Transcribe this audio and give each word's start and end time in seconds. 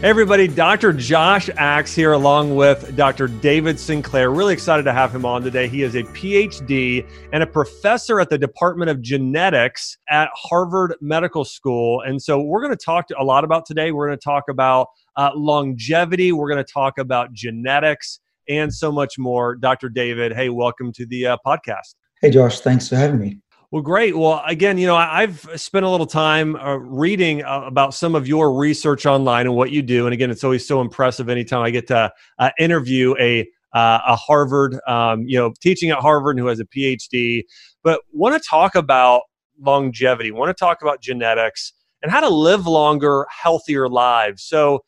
Hey 0.00 0.08
everybody, 0.08 0.48
Dr. 0.48 0.94
Josh 0.94 1.50
Axe 1.58 1.94
here, 1.94 2.12
along 2.12 2.56
with 2.56 2.96
Dr. 2.96 3.28
David 3.28 3.78
Sinclair. 3.78 4.30
Really 4.30 4.54
excited 4.54 4.84
to 4.84 4.94
have 4.94 5.14
him 5.14 5.26
on 5.26 5.42
today. 5.42 5.68
He 5.68 5.82
is 5.82 5.94
a 5.94 6.04
PhD 6.04 7.06
and 7.34 7.42
a 7.42 7.46
professor 7.46 8.18
at 8.18 8.30
the 8.30 8.38
Department 8.38 8.90
of 8.90 9.02
Genetics 9.02 9.98
at 10.08 10.30
Harvard 10.32 10.94
Medical 11.02 11.44
School. 11.44 12.00
And 12.00 12.20
so 12.20 12.40
we're 12.40 12.62
going 12.62 12.74
to 12.74 12.82
talk 12.82 13.08
a 13.18 13.22
lot 13.22 13.44
about 13.44 13.66
today. 13.66 13.92
We're 13.92 14.06
going 14.06 14.18
to 14.18 14.24
talk 14.24 14.44
about 14.48 14.88
uh, 15.16 15.32
longevity, 15.34 16.32
we're 16.32 16.48
going 16.48 16.64
to 16.64 16.72
talk 16.72 16.96
about 16.96 17.34
genetics, 17.34 18.20
and 18.48 18.72
so 18.72 18.90
much 18.90 19.18
more. 19.18 19.54
Dr. 19.54 19.90
David, 19.90 20.32
hey, 20.32 20.48
welcome 20.48 20.92
to 20.94 21.04
the 21.04 21.26
uh, 21.26 21.36
podcast. 21.44 21.94
Hey, 22.22 22.30
Josh, 22.30 22.60
thanks 22.60 22.88
for 22.88 22.96
having 22.96 23.20
me. 23.20 23.38
Well, 23.70 23.82
great. 23.82 24.16
Well, 24.16 24.42
again, 24.46 24.78
you 24.78 24.86
know, 24.88 24.96
I've 24.96 25.48
spent 25.54 25.84
a 25.86 25.88
little 25.88 26.06
time 26.06 26.56
uh, 26.56 26.74
reading 26.74 27.44
uh, 27.44 27.62
about 27.66 27.94
some 27.94 28.16
of 28.16 28.26
your 28.26 28.52
research 28.58 29.06
online 29.06 29.46
and 29.46 29.54
what 29.54 29.70
you 29.70 29.80
do. 29.80 30.06
And 30.06 30.12
again, 30.12 30.28
it's 30.28 30.42
always 30.42 30.66
so 30.66 30.80
impressive 30.80 31.28
anytime 31.28 31.62
I 31.62 31.70
get 31.70 31.86
to 31.88 32.12
uh, 32.40 32.50
interview 32.58 33.14
a 33.20 33.48
uh, 33.72 34.00
a 34.04 34.16
Harvard, 34.16 34.76
um, 34.88 35.22
you 35.28 35.38
know, 35.38 35.52
teaching 35.60 35.90
at 35.90 35.98
Harvard 35.98 36.34
and 36.34 36.40
who 36.40 36.48
has 36.48 36.58
a 36.58 36.64
PhD. 36.64 37.44
But 37.84 38.00
want 38.12 38.34
to 38.40 38.48
talk 38.48 38.74
about 38.74 39.22
longevity. 39.60 40.32
Want 40.32 40.48
to 40.48 40.58
talk 40.58 40.82
about 40.82 41.00
genetics 41.00 41.72
and 42.02 42.10
how 42.10 42.18
to 42.18 42.28
live 42.28 42.66
longer, 42.66 43.24
healthier 43.30 43.88
lives. 43.88 44.42
So 44.42 44.80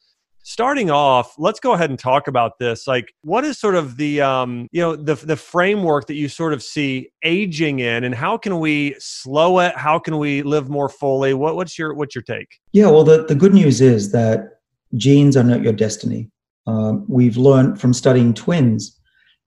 starting 0.43 0.91
off 0.91 1.35
let's 1.39 1.61
go 1.61 1.73
ahead 1.73 1.91
and 1.91 1.99
talk 1.99 2.29
about 2.29 2.59
this. 2.59 2.87
Like 2.87 3.15
what 3.23 3.45
is 3.45 3.59
sort 3.59 3.75
of 3.75 3.97
the 3.97 4.21
um 4.21 4.69
you 4.73 4.81
know 4.81 4.97
the 4.97 5.15
the 5.15 5.37
framework 5.37 6.07
that 6.09 6.15
you 6.15 6.29
sort 6.29 6.53
of 6.53 6.63
see 6.63 7.11
aging 7.25 7.79
in 7.79 8.05
and 8.05 8.15
how 8.15 8.37
can 8.37 8.59
we 8.59 8.97
slow 8.99 9.61
it? 9.61 9.77
How 9.77 9.99
can 9.99 10.19
we 10.19 10.43
live 10.43 10.69
more 10.69 10.89
fully? 10.89 11.35
What, 11.35 11.57
what's 11.57 11.79
your 11.79 11.95
what's 11.95 12.15
your 12.15 12.23
take? 12.23 12.61
Yeah 12.73 12.89
well 12.89 13.05
the, 13.05 13.25
the 13.25 13.35
good 13.35 13.55
news 13.55 13.81
is 13.81 14.13
that 14.13 14.59
genes 14.97 15.37
are 15.37 15.45
not 15.45 15.63
your 15.63 15.73
destiny. 15.73 16.31
Um, 16.67 17.05
we've 17.09 17.37
learned 17.37 17.81
from 17.81 17.93
studying 17.93 18.35
twins 18.35 18.97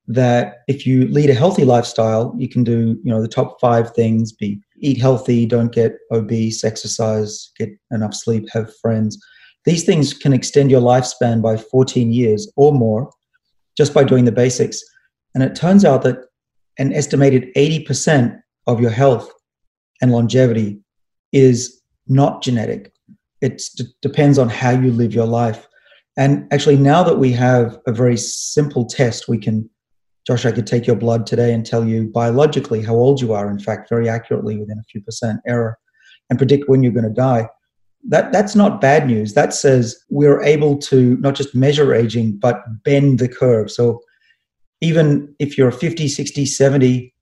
that 0.08 0.58
if 0.68 0.86
you 0.86 1.08
lead 1.08 1.30
a 1.30 1.34
healthy 1.34 1.66
lifestyle 1.66 2.36
you 2.38 2.48
can 2.48 2.64
do 2.64 3.00
you 3.04 3.12
know 3.12 3.22
the 3.22 3.28
top 3.28 3.60
five 3.60 3.92
things 3.96 4.32
be 4.32 4.60
eat 4.80 5.00
healthy 5.00 5.48
don't 5.48 5.72
get 5.72 5.98
obese 6.12 6.64
exercise 6.64 7.52
get 7.58 7.70
enough 7.92 8.14
sleep 8.14 8.48
have 8.52 8.72
friends 8.78 9.18
these 9.66 9.84
things 9.84 10.14
can 10.14 10.32
extend 10.32 10.70
your 10.70 10.82
lifespan 10.82 11.42
by 11.42 11.58
14 11.58 12.12
years 12.12 12.52
or 12.56 12.72
more 12.72 13.10
just 13.76 13.94
by 13.94 14.04
doing 14.04 14.26
the 14.26 14.32
basics. 14.32 14.82
And 15.34 15.44
it 15.44 15.56
turns 15.56 15.84
out 15.84 16.04
that 16.04 16.18
an 16.78 16.94
estimated 16.94 17.54
80% 17.56 18.40
of 18.68 18.80
your 18.80 18.92
health 18.92 19.32
and 20.02 20.12
longevity 20.12 20.80
is 21.32 21.82
not 22.08 22.44
genetic. 22.44 22.94
It 23.42 23.62
d- 23.76 23.86
depends 24.02 24.38
on 24.38 24.50
how 24.50 24.72
you 24.72 24.92
live 24.92 25.14
your 25.14 25.26
life. 25.26 25.68
And 26.18 26.48
actually, 26.54 26.78
now 26.78 27.04
that 27.04 27.18
we 27.18 27.32
have 27.34 27.78
a 27.88 27.92
very 27.92 28.18
simple 28.18 28.86
test, 28.86 29.28
we 29.28 29.38
can, 29.38 29.70
Josh, 30.26 30.46
I 30.46 30.52
could 30.52 30.68
take 30.68 30.88
your 30.88 30.96
blood 30.96 31.26
today 31.26 31.54
and 31.54 31.66
tell 31.66 31.86
you 31.86 32.06
biologically 32.14 32.82
how 32.82 32.94
old 32.94 33.20
you 33.20 33.34
are, 33.34 33.50
in 33.50 33.60
fact, 33.60 33.90
very 33.90 34.08
accurately 34.08 34.58
within 34.58 34.80
a 34.80 34.84
few 34.84 35.02
percent 35.02 35.42
error, 35.46 35.78
and 36.30 36.40
predict 36.40 36.70
when 36.70 36.84
you're 36.84 36.94
going 36.94 37.04
to 37.04 37.10
die 37.10 37.50
that 38.08 38.32
that's 38.32 38.56
not 38.56 38.82
bad 38.82 39.08
news. 39.08 39.34
That 39.34 39.54
says 39.54 39.96
we're 40.10 40.42
able 40.42 40.78
to 40.80 41.18
not 41.18 41.36
just 41.36 41.56
measure 41.56 41.94
aging 41.94 42.38
but 42.38 42.64
bend 42.84 43.20
the 43.20 43.28
curve. 43.28 43.72
So 43.72 44.02
even 44.82 45.34
if 45.40 45.58
you're 45.58 45.72
50 45.72 46.08
60 46.08 46.46
70 46.46 47.14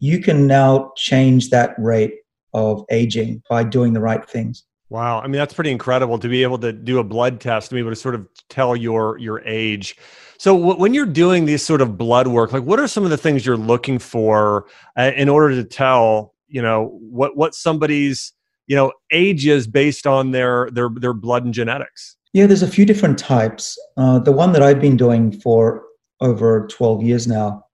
you 0.00 0.20
can 0.20 0.46
now 0.46 0.92
change 0.96 1.50
that 1.50 1.74
rate 1.78 2.14
of 2.54 2.84
aging 2.90 3.42
by 3.50 3.64
doing 3.64 3.92
the 3.92 4.00
right 4.00 4.28
things. 4.28 4.64
Wow. 4.90 5.20
I 5.20 5.24
mean 5.24 5.38
that's 5.38 5.54
pretty 5.54 5.70
incredible 5.70 6.18
to 6.18 6.28
be 6.28 6.42
able 6.42 6.58
to 6.58 6.72
do 6.72 6.98
a 6.98 7.04
blood 7.04 7.40
test 7.40 7.68
to 7.70 7.74
be 7.74 7.80
able 7.80 7.90
to 7.90 7.96
sort 7.96 8.14
of 8.14 8.26
tell 8.48 8.76
your 8.76 9.18
your 9.18 9.40
age. 9.44 9.96
So 10.38 10.56
w- 10.56 10.78
when 10.78 10.94
you're 10.94 11.06
doing 11.06 11.46
these 11.46 11.64
sort 11.64 11.80
of 11.80 11.96
blood 11.96 12.28
work 12.28 12.52
like 12.52 12.64
what 12.64 12.78
are 12.78 12.88
some 12.88 13.04
of 13.04 13.10
the 13.10 13.16
things 13.16 13.46
you're 13.46 13.56
looking 13.56 13.98
for 13.98 14.66
uh, 14.96 15.12
in 15.16 15.28
order 15.28 15.54
to 15.54 15.64
tell 15.64 16.34
you 16.48 16.62
know 16.62 16.98
what 17.00 17.36
what 17.36 17.54
somebody's 17.54 18.32
you 18.68 18.76
know 18.76 18.92
ages 19.10 19.66
based 19.66 20.06
on 20.06 20.30
their 20.30 20.68
their 20.70 20.88
their 20.88 21.14
blood 21.14 21.44
and 21.44 21.52
genetics. 21.52 22.16
Yeah 22.32 22.46
there's 22.46 22.62
a 22.62 22.68
few 22.68 22.84
different 22.84 23.18
types. 23.18 23.76
Uh, 23.96 24.20
the 24.20 24.32
one 24.32 24.52
that 24.52 24.62
i've 24.62 24.80
been 24.80 24.96
doing 24.96 25.32
for 25.40 25.82
over 26.20 26.68
12 26.68 27.02
years 27.02 27.26
now 27.26 27.64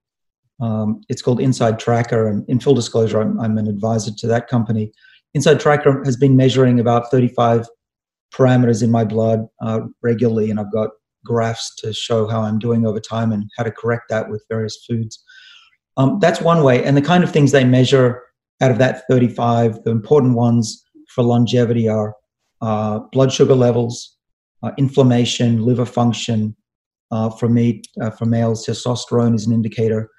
um, 0.61 1.01
it's 1.09 1.21
called 1.21 1.39
InsideTracker. 1.39 2.29
And 2.29 2.47
in 2.49 2.59
full 2.59 2.73
disclosure 2.73 3.21
I'm, 3.21 3.39
I'm 3.39 3.57
an 3.57 3.67
advisor 3.67 4.11
to 4.17 4.27
that 4.27 4.47
company. 4.47 4.91
InsideTracker 5.37 6.05
has 6.05 6.15
been 6.15 6.37
measuring 6.37 6.79
about 6.79 7.11
35 7.11 7.67
parameters 8.33 8.81
in 8.81 8.89
my 8.89 9.03
blood 9.03 9.47
uh, 9.61 9.81
regularly. 10.01 10.49
And 10.49 10.59
i've 10.59 10.71
got 10.71 10.89
graphs 11.25 11.75
to 11.75 11.91
show 11.91 12.27
how 12.27 12.41
i'm 12.41 12.59
doing 12.59 12.85
over 12.85 12.99
time 12.99 13.31
and 13.31 13.49
how 13.57 13.63
to 13.63 13.71
correct 13.71 14.05
that 14.09 14.29
with 14.29 14.45
various 14.49 14.77
foods. 14.87 15.21
Um, 15.97 16.19
that's 16.19 16.41
one 16.41 16.61
way. 16.63 16.83
And 16.83 16.95
the 16.95 17.01
kind 17.01 17.23
of 17.23 17.31
things 17.31 17.51
they 17.51 17.63
measure 17.63 18.21
out 18.61 18.71
of 18.71 18.77
that 18.77 19.03
35 19.09 19.83
the 19.83 19.91
important 19.91 20.35
ones 20.35 20.84
for 21.15 21.23
longevity 21.23 21.87
are 21.87 22.13
uh, 22.61 22.99
blood 23.11 23.31
sugar 23.31 23.55
levels, 23.55 24.17
uh, 24.61 24.71
inflammation, 24.77 25.63
liver 25.63 25.85
function. 25.85 26.55
Uh, 27.11 27.29
for 27.29 27.47
me, 27.47 27.81
uh, 28.01 28.09
for 28.11 28.25
males, 28.25 28.65
testosterone 28.65 29.33
is 29.35 29.47
an 29.47 29.53
indicator, 29.53 30.09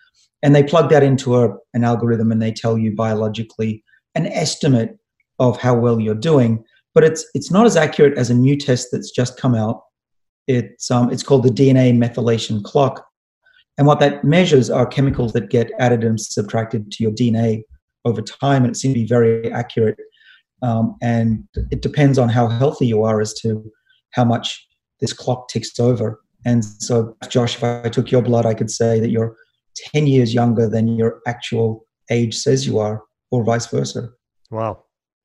and 0.43 0.55
they 0.55 0.63
plug 0.63 0.89
that 0.89 1.03
into 1.03 1.37
a, 1.37 1.55
an 1.75 1.85
algorithm 1.85 2.33
and 2.33 2.41
they 2.41 2.53
tell 2.53 2.79
you 2.79 2.95
biologically 2.95 3.83
an 4.15 4.27
estimate 4.29 4.97
of 5.39 5.61
how 5.61 5.75
well 5.75 6.01
you're 6.01 6.15
doing. 6.15 6.65
But 6.95 7.05
it's 7.05 7.27
it's 7.35 7.51
not 7.51 7.67
as 7.67 7.77
accurate 7.77 8.17
as 8.17 8.31
a 8.31 8.35
new 8.35 8.57
test 8.57 8.89
that's 8.91 9.11
just 9.11 9.39
come 9.39 9.55
out. 9.55 9.83
It's 10.47 10.91
um, 10.91 11.11
it's 11.11 11.23
called 11.23 11.43
the 11.43 11.51
DNA 11.51 11.93
methylation 11.93 12.63
clock, 12.63 13.05
and 13.77 13.87
what 13.87 14.01
that 14.01 14.25
measures 14.25 14.71
are 14.71 14.87
chemicals 14.87 15.33
that 15.35 15.51
get 15.51 15.71
added 15.79 16.05
and 16.05 16.19
subtracted 16.19 16.91
to 16.93 17.03
your 17.03 17.13
DNA 17.13 17.65
over 18.05 18.23
time, 18.23 18.65
and 18.65 18.75
it 18.75 18.79
seems 18.79 18.95
to 18.95 19.01
be 19.01 19.07
very 19.07 19.53
accurate 19.53 19.99
um, 20.63 20.97
and 21.03 21.45
it 21.71 21.83
depends 21.83 22.19
on 22.19 22.29
how 22.29 22.49
healthy 22.49 22.87
you 22.87 23.05
are 23.05 23.21
as 23.21 23.35
to 23.41 23.71
how 24.13 24.25
much 24.25 24.67
this 25.01 25.13
clock 25.13 25.49
ticks 25.49 25.79
over. 25.79 26.21
And 26.45 26.65
so, 26.65 27.17
Josh, 27.29 27.57
if 27.57 27.65
I 27.65 27.89
took 27.89 28.11
your 28.11 28.23
blood, 28.23 28.47
I 28.47 28.55
could 28.55 28.71
say 28.71 29.01
that 29.01 29.11
you're 29.11 29.37
10 29.93 30.07
years 30.07 30.33
younger 30.33 30.69
than 30.69 30.97
your 30.97 31.21
actual 31.27 31.87
age 32.11 32.37
says 32.37 32.67
you 32.67 32.79
are, 32.79 33.03
or 33.31 33.45
vice 33.45 33.67
versa. 33.67 34.09
Wow. 34.51 34.85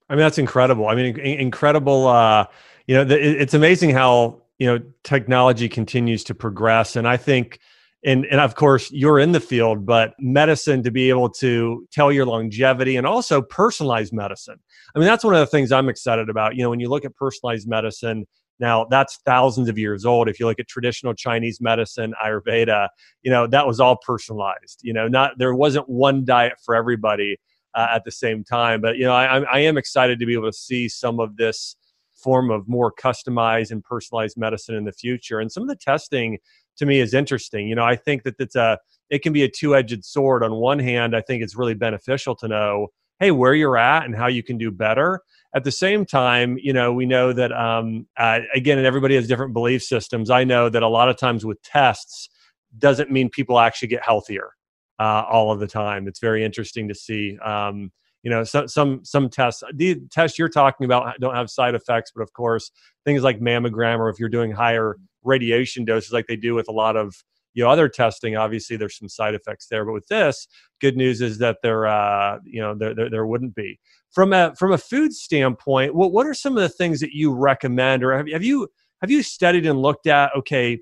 I 0.09 0.15
mean, 0.15 0.21
that's 0.21 0.37
incredible. 0.37 0.87
I 0.87 0.95
mean, 0.95 1.17
incredible. 1.19 2.07
Uh, 2.07 2.45
you 2.87 2.95
know, 2.95 3.05
it's 3.09 3.53
amazing 3.53 3.91
how, 3.91 4.41
you 4.57 4.67
know, 4.67 4.83
technology 5.03 5.69
continues 5.69 6.23
to 6.25 6.35
progress. 6.35 6.95
And 6.95 7.07
I 7.07 7.17
think, 7.17 7.59
and 8.03 8.25
and 8.25 8.39
of 8.39 8.56
course 8.56 8.91
you're 8.91 9.19
in 9.19 9.31
the 9.31 9.39
field 9.39 9.85
but 9.85 10.13
medicine 10.19 10.81
to 10.84 10.91
be 10.91 11.09
able 11.09 11.29
to 11.29 11.88
tell 11.91 12.12
your 12.12 12.25
longevity 12.25 12.95
and 12.95 13.06
also 13.06 13.41
personalized 13.41 14.13
medicine. 14.13 14.59
I 14.95 15.00
mean 15.00 15.07
that's 15.07 15.23
one 15.23 15.34
of 15.34 15.39
the 15.39 15.47
things 15.47 15.72
i'm 15.72 15.89
excited 15.89 16.29
about. 16.29 16.56
You 16.56 16.63
know 16.63 16.69
when 16.69 16.79
you 16.79 16.90
look 16.90 17.06
at 17.06 17.16
personalized 17.16 17.67
medicine 17.67 18.25
now 18.59 18.85
that's 18.85 19.19
thousands 19.25 19.69
of 19.69 19.78
years 19.78 20.06
old. 20.06 20.29
If 20.29 20.40
you 20.40 20.45
look 20.45 20.59
at 20.59 20.67
traditional 20.67 21.13
chinese 21.13 21.61
medicine 21.61 22.13
ayurveda 22.23 22.90
you 23.23 23.31
know 23.31 23.47
that 23.47 23.67
was 23.67 23.79
all 23.79 23.97
personalized 23.97 24.81
you 24.84 24.94
know 24.94 25.07
not 25.07 25.38
there 25.38 25.53
wasn't 25.53 25.88
one 25.90 26.25
diet 26.25 26.53
for 26.63 26.75
everybody 26.75 27.38
uh, 27.75 27.88
at 27.94 28.03
the 28.03 28.11
same 28.11 28.44
time. 28.44 28.81
But 28.81 28.97
you 28.97 29.06
know 29.06 29.13
I, 29.13 29.40
I 29.41 29.59
am 29.59 29.78
excited 29.78 30.19
to 30.19 30.25
be 30.25 30.34
able 30.34 30.51
to 30.51 30.57
see 30.57 30.90
some 30.90 31.19
of 31.19 31.38
this 31.38 31.75
form 32.22 32.51
of 32.51 32.67
more 32.67 32.91
customized 32.91 33.72
and 33.72 33.84
personalized 33.84 34.38
medicine 34.38 34.75
in 34.75 34.85
the 34.85 34.91
future. 34.91 35.40
And 35.40 35.51
some 35.51 35.63
of 35.63 35.69
the 35.69 35.75
testing 35.75 36.38
to 36.77 36.85
me 36.85 36.99
is 36.99 37.13
interesting. 37.13 37.67
You 37.67 37.75
know, 37.75 37.83
I 37.83 37.95
think 37.95 38.23
that 38.23 38.35
it's 38.39 38.55
a 38.55 38.79
it 39.09 39.21
can 39.21 39.33
be 39.33 39.43
a 39.43 39.49
two-edged 39.49 40.05
sword. 40.05 40.43
On 40.43 40.53
one 40.55 40.79
hand, 40.79 41.15
I 41.15 41.21
think 41.21 41.43
it's 41.43 41.55
really 41.55 41.73
beneficial 41.73 42.35
to 42.37 42.47
know, 42.47 42.87
hey, 43.19 43.31
where 43.31 43.53
you're 43.53 43.78
at 43.78 44.05
and 44.05 44.16
how 44.16 44.28
you 44.28 44.41
can 44.41 44.57
do 44.57 44.72
better. 44.72 45.22
At 45.53 45.66
the 45.66 45.72
same 45.72 46.05
time, 46.05 46.57
you 46.61 46.72
know, 46.72 46.93
we 46.93 47.05
know 47.05 47.34
that 47.34 47.51
um, 47.51 48.07
uh, 48.17 48.40
again, 48.55 48.78
and 48.78 48.87
everybody 48.87 49.16
has 49.16 49.28
different 49.28 49.53
belief 49.53 49.84
systems. 49.84 50.29
I 50.29 50.46
know 50.46 50.69
that 50.69 50.81
a 50.81 50.87
lot 50.87 51.09
of 51.09 51.17
times 51.17 51.46
with 51.46 51.61
tests 51.61 52.29
doesn't 52.78 53.11
mean 53.11 53.29
people 53.29 53.59
actually 53.59 53.90
get 53.90 54.03
healthier 54.03 54.51
uh, 54.97 55.23
all 55.29 55.51
of 55.51 55.59
the 55.59 55.67
time. 55.67 56.07
It's 56.07 56.19
very 56.19 56.43
interesting 56.43 56.87
to 56.87 56.96
see. 56.96 57.37
Um, 57.40 57.91
you 58.23 58.29
know 58.29 58.43
some 58.43 58.67
some 58.67 59.03
some 59.03 59.29
tests 59.29 59.63
the 59.73 59.96
tests 60.11 60.37
you're 60.37 60.49
talking 60.49 60.85
about 60.85 61.19
don't 61.19 61.35
have 61.35 61.49
side 61.49 61.75
effects 61.75 62.11
but 62.16 62.22
of 62.22 62.31
course 62.34 62.72
things 63.05 63.23
like 63.23 63.40
mammogram 63.40 63.99
or 63.99 64.09
if 64.09 64.19
you're 64.19 64.29
doing 64.29 64.51
higher 64.51 64.97
radiation 65.23 65.85
doses 65.85 66.12
like 66.12 66.28
they 66.28 66.35
do 66.35 66.53
with 66.53 66.68
a 66.68 66.72
lot 66.72 66.96
of 66.96 67.23
you 67.53 67.64
know 67.64 67.70
other 67.70 67.90
testing 67.90 68.35
obviously 68.35 68.78
there's 68.78 68.97
some 68.97 69.09
side 69.09 69.35
effects 69.35 69.68
there 69.68 69.85
but 69.85 69.94
with 69.94 70.08
this 70.08 70.47
good 70.79 70.96
news 70.96 71.22
is 71.22 71.38
that 71.38 71.58
there 71.62 71.88
uh 71.88 72.38
you 72.44 72.62
know 72.62 72.76
there, 72.76 72.96
there, 72.96 73.09
there 73.09 73.26
wouldn't 73.26 73.56
be. 73.56 73.79
From 74.12 74.34
a 74.34 74.53
from 74.56 74.73
a 74.73 74.78
food 74.78 75.14
standpoint 75.14 75.96
what 75.96 76.12
what 76.12 76.28
are 76.28 76.34
some 76.34 76.56
of 76.56 76.62
the 76.62 76.70
things 76.70 77.00
that 77.00 77.12
you 77.12 77.34
recommend 77.34 78.03
or 78.03 78.16
have, 78.16 78.28
have 78.29 78.44
you 78.44 78.68
have 79.02 79.12
you 79.12 79.23
studied 79.23 79.66
and 79.66 79.82
looked 79.82 80.08
at 80.08 80.35
okay 80.35 80.79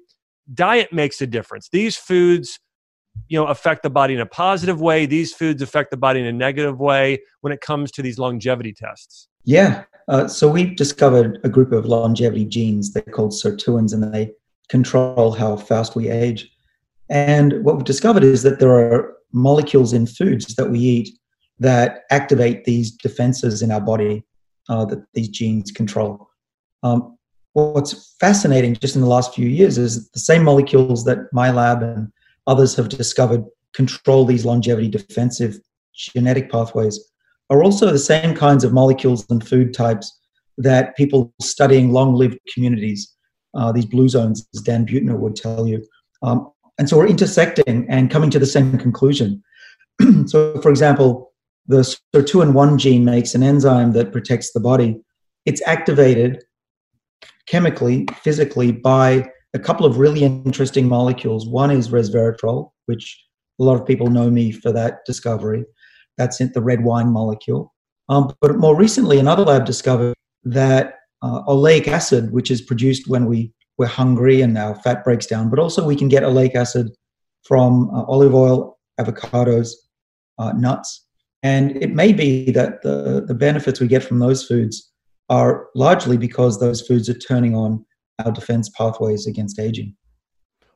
diet 0.53 0.91
makes 0.91 1.21
a 1.21 1.27
difference. 1.27 1.69
These 1.69 1.95
foods 1.95 2.59
you 3.27 3.37
know 3.39 3.47
affect 3.47 3.83
the 3.83 3.89
body 3.89 4.13
in 4.13 4.19
a 4.19 4.25
positive 4.25 4.81
way. 4.81 5.05
These 5.05 5.33
foods 5.33 5.61
affect 5.61 5.91
the 5.91 5.97
body 5.97 6.19
in 6.19 6.25
a 6.25 6.33
negative 6.33 6.79
way 6.79 7.19
when 7.41 7.53
it 7.53 7.61
comes 7.61 7.91
to 7.91 8.01
these 8.01 8.17
longevity 8.19 8.73
tests 8.73 9.28
Yeah. 9.43 9.83
Uh, 10.07 10.27
so 10.27 10.49
we 10.49 10.73
discovered 10.73 11.39
a 11.43 11.49
group 11.49 11.71
of 11.71 11.85
longevity 11.85 12.45
genes. 12.45 12.93
They're 12.93 13.03
called 13.03 13.31
sirtuins, 13.31 13.93
and 13.93 14.13
they 14.13 14.31
control 14.69 15.31
how 15.31 15.55
fast 15.55 15.95
we 15.95 16.09
age. 16.09 16.51
And 17.09 17.63
what 17.63 17.75
we've 17.75 17.85
discovered 17.85 18.23
is 18.23 18.43
that 18.43 18.59
there 18.59 18.71
are 18.71 19.15
molecules 19.31 19.93
in 19.93 20.07
foods 20.07 20.55
that 20.55 20.69
we 20.69 20.79
eat 20.79 21.19
that 21.59 22.03
activate 22.09 22.65
these 22.65 22.91
defenses 22.91 23.61
in 23.61 23.71
our 23.71 23.81
body 23.81 24.23
uh, 24.69 24.85
that 24.85 25.03
these 25.13 25.29
genes 25.29 25.71
control. 25.71 26.29
Um, 26.83 27.17
what's 27.53 28.15
fascinating 28.19 28.75
just 28.75 28.95
in 28.95 29.01
the 29.01 29.07
last 29.07 29.33
few 29.33 29.47
years 29.47 29.77
is 29.77 30.09
the 30.11 30.19
same 30.19 30.43
molecules 30.43 31.03
that 31.05 31.31
my 31.33 31.51
lab 31.51 31.83
and 31.83 32.11
others 32.47 32.75
have 32.75 32.89
discovered 32.89 33.43
control 33.73 34.25
these 34.25 34.45
longevity 34.45 34.87
defensive 34.87 35.59
genetic 35.93 36.51
pathways 36.51 37.08
are 37.49 37.63
also 37.63 37.91
the 37.91 37.99
same 37.99 38.35
kinds 38.35 38.63
of 38.63 38.73
molecules 38.73 39.25
and 39.29 39.45
food 39.45 39.73
types 39.73 40.19
that 40.57 40.95
people 40.95 41.33
studying 41.41 41.91
long 41.91 42.13
lived 42.13 42.37
communities, 42.53 43.15
uh, 43.55 43.71
these 43.71 43.85
blue 43.85 44.09
zones, 44.09 44.47
as 44.53 44.61
Dan 44.61 44.85
Buettner 44.85 45.17
would 45.17 45.35
tell 45.35 45.67
you. 45.67 45.83
Um, 46.21 46.51
and 46.77 46.87
so 46.87 46.97
we're 46.97 47.07
intersecting 47.07 47.85
and 47.89 48.11
coming 48.11 48.29
to 48.29 48.39
the 48.39 48.45
same 48.45 48.77
conclusion. 48.77 49.43
so, 50.25 50.59
for 50.61 50.69
example, 50.69 51.33
the 51.67 51.81
sirtuin1 52.15 52.77
gene 52.77 53.05
makes 53.05 53.35
an 53.35 53.43
enzyme 53.43 53.93
that 53.93 54.11
protects 54.11 54.53
the 54.53 54.59
body. 54.59 54.99
It's 55.45 55.61
activated 55.67 56.43
chemically, 57.47 58.07
physically, 58.23 58.71
by 58.71 59.29
a 59.53 59.59
couple 59.59 59.85
of 59.85 59.97
really 59.97 60.23
interesting 60.23 60.87
molecules. 60.87 61.47
One 61.47 61.71
is 61.71 61.89
resveratrol, 61.89 62.71
which 62.85 63.23
a 63.59 63.63
lot 63.63 63.79
of 63.79 63.85
people 63.85 64.07
know 64.07 64.29
me 64.29 64.51
for 64.51 64.71
that 64.71 65.05
discovery. 65.05 65.65
That's 66.19 66.39
in 66.39 66.51
the 66.53 66.61
red 66.61 66.83
wine 66.83 67.09
molecule. 67.11 67.73
Um, 68.09 68.33
but 68.41 68.57
more 68.57 68.75
recently, 68.75 69.17
another 69.17 69.43
lab 69.43 69.65
discovered 69.65 70.13
that 70.43 70.95
uh, 71.21 71.43
oleic 71.43 71.87
acid, 71.87 72.31
which 72.31 72.51
is 72.51 72.61
produced 72.61 73.07
when 73.07 73.25
we, 73.25 73.53
we're 73.77 73.87
hungry 73.87 74.41
and 74.41 74.57
our 74.57 74.75
fat 74.75 75.03
breaks 75.03 75.25
down, 75.25 75.49
but 75.49 75.59
also 75.59 75.85
we 75.85 75.95
can 75.95 76.09
get 76.09 76.23
oleic 76.23 76.55
acid 76.55 76.91
from 77.43 77.89
uh, 77.91 78.03
olive 78.03 78.35
oil, 78.35 78.77
avocados, 78.99 79.71
uh, 80.37 80.51
nuts. 80.51 81.07
And 81.41 81.81
it 81.81 81.91
may 81.91 82.11
be 82.11 82.51
that 82.51 82.81
the, 82.81 83.23
the 83.25 83.33
benefits 83.33 83.79
we 83.79 83.87
get 83.87 84.03
from 84.03 84.19
those 84.19 84.45
foods 84.45 84.91
are 85.29 85.67
largely 85.73 86.17
because 86.17 86.59
those 86.59 86.81
foods 86.81 87.07
are 87.09 87.17
turning 87.17 87.55
on 87.55 87.85
our 88.25 88.31
defense 88.31 88.69
pathways 88.69 89.25
against 89.25 89.59
aging. 89.59 89.95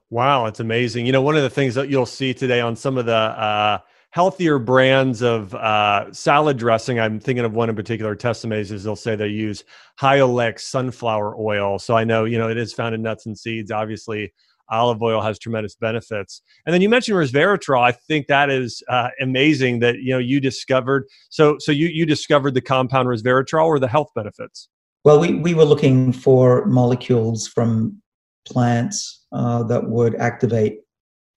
Wow, 0.09 0.45
it's 0.45 0.59
amazing. 0.59 1.05
You 1.05 1.11
know, 1.11 1.21
one 1.21 1.35
of 1.35 1.43
the 1.43 1.49
things 1.49 1.75
that 1.75 1.89
you'll 1.89 2.05
see 2.05 2.33
today 2.33 2.61
on 2.61 2.75
some 2.75 2.97
of 2.97 3.05
the 3.05 3.15
uh, 3.15 3.79
healthier 4.13 4.59
brands 4.59 5.23
of 5.23 5.55
uh, 5.55 6.13
salad 6.13 6.55
dressing, 6.55 6.99
I'm 6.99 7.19
thinking 7.19 7.45
of 7.45 7.53
one 7.53 7.67
in 7.67 7.75
particular, 7.75 8.15
Tessemae's, 8.15 8.83
they'll 8.83 8.95
say 8.95 9.15
they 9.15 9.27
use 9.27 9.63
oleic 9.99 10.59
sunflower 10.59 11.35
oil. 11.35 11.79
So 11.79 11.97
I 11.97 12.03
know, 12.03 12.25
you 12.25 12.37
know, 12.37 12.47
it 12.47 12.57
is 12.57 12.73
found 12.73 12.93
in 12.93 13.01
nuts 13.01 13.25
and 13.25 13.35
seeds. 13.35 13.71
Obviously, 13.71 14.31
olive 14.69 15.01
oil 15.01 15.19
has 15.19 15.39
tremendous 15.39 15.75
benefits. 15.75 16.43
And 16.67 16.73
then 16.75 16.81
you 16.81 16.89
mentioned 16.89 17.17
resveratrol. 17.17 17.81
I 17.81 17.91
think 17.91 18.27
that 18.27 18.51
is 18.51 18.83
uh, 18.87 19.09
amazing 19.19 19.79
that 19.79 19.95
you 19.95 20.13
know 20.13 20.19
you 20.19 20.39
discovered. 20.39 21.05
So 21.29 21.57
so 21.59 21.71
you 21.71 21.87
you 21.87 22.05
discovered 22.05 22.53
the 22.53 22.61
compound 22.61 23.07
resveratrol 23.07 23.65
or 23.65 23.79
the 23.79 23.87
health 23.87 24.11
benefits. 24.15 24.69
Well, 25.03 25.19
we 25.19 25.33
we 25.33 25.55
were 25.55 25.65
looking 25.65 26.13
for 26.13 26.67
molecules 26.67 27.47
from 27.47 27.99
plants 28.45 29.25
uh, 29.31 29.63
that 29.63 29.89
would 29.89 30.15
activate 30.15 30.81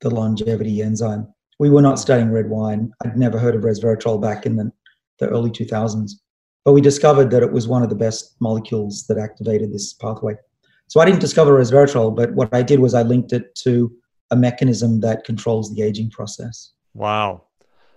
the 0.02 0.10
longevity 0.10 0.82
enzyme. 0.82 1.26
We 1.58 1.70
were 1.70 1.82
not 1.82 1.98
studying 1.98 2.30
red 2.30 2.48
wine. 2.48 2.92
I'd 3.04 3.16
never 3.16 3.38
heard 3.38 3.54
of 3.54 3.62
resveratrol 3.62 4.20
back 4.20 4.46
in 4.46 4.56
the, 4.56 4.70
the 5.18 5.28
early 5.28 5.50
2000s, 5.50 6.12
but 6.64 6.72
we 6.72 6.80
discovered 6.80 7.30
that 7.30 7.42
it 7.42 7.52
was 7.52 7.66
one 7.66 7.82
of 7.82 7.88
the 7.88 7.94
best 7.94 8.36
molecules 8.40 9.06
that 9.08 9.18
activated 9.18 9.72
this 9.72 9.94
pathway. 9.94 10.34
So 10.88 11.00
I 11.00 11.04
didn't 11.04 11.20
discover 11.20 11.58
resveratrol, 11.58 12.14
but 12.14 12.32
what 12.34 12.54
I 12.54 12.62
did 12.62 12.80
was 12.80 12.94
I 12.94 13.02
linked 13.02 13.32
it 13.32 13.54
to 13.56 13.92
a 14.30 14.36
mechanism 14.36 15.00
that 15.00 15.24
controls 15.24 15.74
the 15.74 15.82
aging 15.82 16.10
process. 16.10 16.72
Wow. 16.94 17.44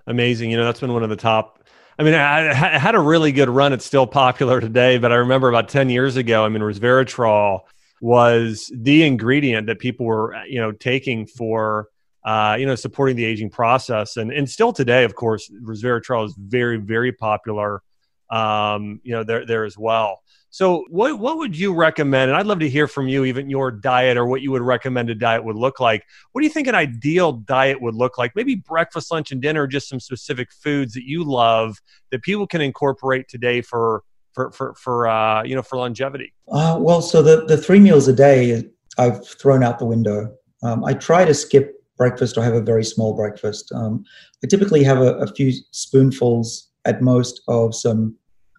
Amazing. 0.07 0.51
You 0.51 0.57
know, 0.57 0.65
that's 0.65 0.79
been 0.79 0.93
one 0.93 1.03
of 1.03 1.09
the 1.09 1.15
top. 1.15 1.63
I 1.99 2.03
mean, 2.03 2.13
I, 2.13 2.53
had 2.53 2.95
a 2.95 2.99
really 2.99 3.31
good 3.31 3.49
run. 3.49 3.73
It's 3.73 3.85
still 3.85 4.07
popular 4.07 4.61
today, 4.61 4.97
but 4.97 5.11
I 5.11 5.15
remember 5.15 5.49
about 5.49 5.67
10 5.67 5.89
years 5.89 6.15
ago, 6.15 6.45
I 6.45 6.49
mean, 6.49 6.61
resveratrol 6.61 7.61
was 8.01 8.71
the 8.73 9.03
ingredient 9.03 9.67
that 9.67 9.79
people 9.79 10.05
were 10.05 10.33
you 10.47 10.59
know 10.59 10.71
taking 10.71 11.25
for 11.25 11.89
uh, 12.29 12.55
you 12.59 12.65
know 12.65 12.75
supporting 12.75 13.15
the 13.15 13.25
aging 13.25 13.49
process. 13.49 14.17
And 14.17 14.31
and 14.31 14.47
still 14.47 14.71
today 14.71 15.03
of 15.03 15.15
course 15.15 15.51
resveratrol 15.63 16.25
is 16.27 16.35
very 16.37 16.77
very 16.77 17.11
popular 17.11 17.81
um, 18.29 19.01
you 19.03 19.13
know 19.13 19.23
there 19.23 19.45
there 19.45 19.65
as 19.65 19.77
well. 19.77 20.21
So 20.51 20.85
what 20.89 21.17
what 21.17 21.37
would 21.37 21.57
you 21.57 21.73
recommend? 21.73 22.29
And 22.29 22.37
I'd 22.37 22.45
love 22.45 22.59
to 22.59 22.69
hear 22.69 22.87
from 22.87 23.07
you 23.07 23.25
even 23.25 23.49
your 23.49 23.71
diet 23.71 24.15
or 24.15 24.27
what 24.27 24.41
you 24.41 24.51
would 24.51 24.61
recommend 24.61 25.09
a 25.09 25.15
diet 25.15 25.43
would 25.43 25.55
look 25.55 25.79
like. 25.79 26.03
What 26.31 26.41
do 26.41 26.47
you 26.47 26.53
think 26.53 26.67
an 26.67 26.75
ideal 26.75 27.31
diet 27.31 27.81
would 27.81 27.95
look 27.95 28.19
like? 28.19 28.35
Maybe 28.35 28.55
breakfast 28.55 29.11
lunch 29.11 29.31
and 29.31 29.41
dinner 29.41 29.65
just 29.65 29.89
some 29.89 29.99
specific 29.99 30.51
foods 30.51 30.93
that 30.93 31.05
you 31.05 31.23
love 31.23 31.77
that 32.11 32.21
people 32.21 32.45
can 32.45 32.61
incorporate 32.61 33.27
today 33.27 33.61
for 33.61 34.03
for 34.33 34.51
for 34.51 34.75
for 34.75 35.07
uh, 35.07 35.43
you 35.43 35.55
know 35.55 35.63
for 35.63 35.77
longevity? 35.77 36.31
Uh, 36.51 36.77
well, 36.79 37.01
so 37.01 37.23
the 37.23 37.45
the 37.45 37.57
three 37.57 37.79
meals 37.79 38.07
a 38.07 38.13
day 38.13 38.69
I've 38.99 39.27
thrown 39.27 39.63
out 39.63 39.79
the 39.79 39.85
window. 39.85 40.35
Um, 40.61 40.83
I 40.83 40.93
try 40.93 41.25
to 41.25 41.33
skip 41.33 41.78
breakfast 41.99 42.37
or 42.37 42.43
have 42.43 42.55
a 42.55 42.61
very 42.61 42.83
small 42.83 43.13
breakfast. 43.13 43.71
Um, 43.75 44.03
I 44.43 44.47
typically 44.47 44.83
have 44.83 44.99
a, 44.99 45.13
a, 45.17 45.27
few 45.27 45.51
spoonfuls 45.71 46.69
at 46.85 47.03
most 47.03 47.41
of 47.47 47.75
some 47.75 48.15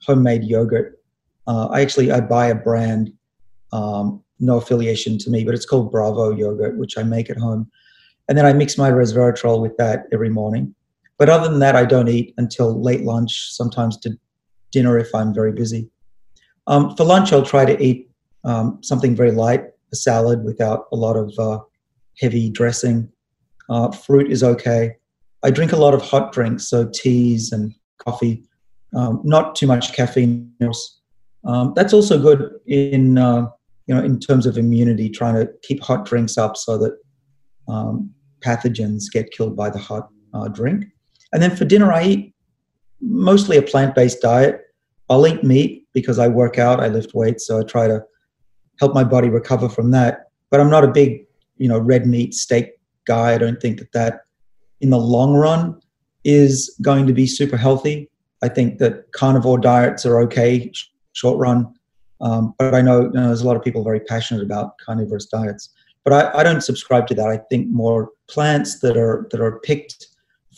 homemade 0.07 0.45
yogurt. 0.45 1.03
Uh, 1.49 1.67
I 1.69 1.81
actually 1.81 2.13
I 2.13 2.21
buy 2.21 2.47
a 2.47 2.55
brand, 2.55 3.13
um, 3.73 4.23
no 4.39 4.59
affiliation 4.59 5.19
to 5.19 5.31
me, 5.31 5.43
but 5.43 5.55
it's 5.55 5.67
called 5.67 5.91
Bravo 5.91 6.31
yogurt, 6.31 6.77
which 6.77 6.97
I 6.97 7.03
make 7.03 7.31
at 7.31 7.39
home, 7.39 7.69
and 8.29 8.39
then 8.39 8.47
I 8.47 8.53
mix 8.53 8.79
my 8.79 8.91
resveratrol 8.91 9.61
with 9.61 9.77
that 9.79 10.05
every 10.13 10.31
morning. 10.31 10.75
But 11.19 11.29
other 11.29 11.49
than 11.49 11.59
that, 11.61 11.75
I 11.77 11.85
don't 11.85 12.09
eat 12.09 12.35
until 12.39 12.81
late 12.81 13.03
lunch, 13.03 13.53
sometimes 13.53 13.97
to 13.99 14.17
dinner 14.71 14.99
if 14.99 15.13
I'm 15.15 15.35
very 15.35 15.53
busy. 15.53 15.91
Um, 16.67 16.95
for 16.95 17.05
lunch, 17.05 17.33
I'll 17.33 17.45
try 17.45 17.65
to 17.65 17.83
eat 17.83 18.11
um, 18.45 18.79
something 18.83 19.17
very 19.17 19.33
light, 19.33 19.65
a 19.93 19.97
salad 19.97 20.45
without 20.45 20.87
a 20.93 20.97
lot 20.97 21.17
of 21.17 21.37
uh, 21.39 21.61
heavy 22.21 22.51
dressing. 22.51 23.11
Uh, 23.71 23.91
fruit 23.93 24.31
is 24.31 24.43
okay. 24.43 24.97
I 25.45 25.51
drink 25.51 25.73
a 25.73 25.77
lot 25.77 25.95
of 25.95 26.03
hot 26.03 26.33
drinks, 26.33 26.69
so 26.69 26.91
teas 26.93 27.53
and 27.53 27.73
coffee. 27.99 28.45
Um, 28.95 29.21
not 29.25 29.55
too 29.55 29.69
much 29.69 29.95
caffeine. 29.95 30.53
Um, 31.45 31.73
that's 31.77 31.93
also 31.93 32.21
good 32.21 32.51
in 32.67 33.17
uh, 33.17 33.47
you 33.87 33.95
know 33.95 34.03
in 34.03 34.19
terms 34.19 34.45
of 34.45 34.59
immunity, 34.59 35.09
trying 35.09 35.37
to 35.37 35.49
keep 35.63 35.83
hot 35.83 36.05
drinks 36.05 36.37
up 36.37 36.57
so 36.57 36.77
that 36.79 36.99
um, 37.69 38.11
pathogens 38.41 39.05
get 39.11 39.31
killed 39.31 39.57
by 39.57 39.71
the 39.71 39.79
hot 39.79 40.09
uh, 40.35 40.49
drink. 40.49 40.87
And 41.33 41.41
then 41.41 41.55
for 41.55 41.65
dinner, 41.65 41.93
I 41.93 42.05
eat 42.05 42.35
mostly 43.01 43.57
a 43.57 43.63
plant 43.63 43.95
based 43.95 44.21
diet. 44.21 44.61
I'll 45.09 45.27
eat 45.27 45.45
meat 45.45 45.87
because 45.93 46.19
I 46.19 46.29
work 46.29 46.59
out, 46.59 46.81
I 46.81 46.89
lift 46.89 47.15
weights, 47.15 47.47
so 47.47 47.61
I 47.61 47.63
try 47.63 47.87
to 47.87 48.03
help 48.81 48.95
my 48.95 49.05
body 49.05 49.29
recover 49.29 49.69
from 49.69 49.93
that. 49.93 50.27
But 50.51 50.61
I'm 50.61 50.71
not 50.71 50.85
a 50.85 50.89
big, 50.89 51.27
you 51.57 51.69
know, 51.69 51.79
red 51.79 52.07
meat 52.07 52.35
steak 52.35 52.80
guy. 53.15 53.27
I 53.35 53.39
don't 53.39 53.61
think 53.61 53.79
that 53.79 53.93
that, 53.93 54.15
in 54.81 54.91
the 54.91 55.03
long 55.17 55.35
run, 55.35 55.63
is 56.25 56.55
going 56.83 57.07
to 57.07 57.13
be 57.13 57.27
super 57.27 57.59
healthy. 57.67 57.97
I 58.43 58.49
think 58.57 58.79
that 58.79 59.13
carnivore 59.13 59.59
diets 59.59 60.07
are 60.07 60.21
okay, 60.27 60.73
short 61.13 61.39
run. 61.39 61.59
Um, 62.21 62.55
but 62.59 62.75
I 62.75 62.83
know, 62.83 62.99
you 63.03 63.11
know, 63.11 63.27
there's 63.29 63.45
a 63.47 63.47
lot 63.47 63.57
of 63.57 63.63
people 63.63 63.83
very 63.83 64.01
passionate 64.01 64.43
about 64.43 64.79
carnivorous 64.85 65.27
diets. 65.27 65.71
But 66.05 66.13
I, 66.19 66.41
I 66.41 66.43
don't 66.43 66.63
subscribe 66.63 67.07
to 67.09 67.15
that. 67.15 67.29
I 67.29 67.39
think 67.51 67.69
more 67.69 68.11
plants 68.29 68.81
that 68.81 68.97
are 68.97 69.29
that 69.31 69.41
are 69.41 69.61
picked 69.61 70.07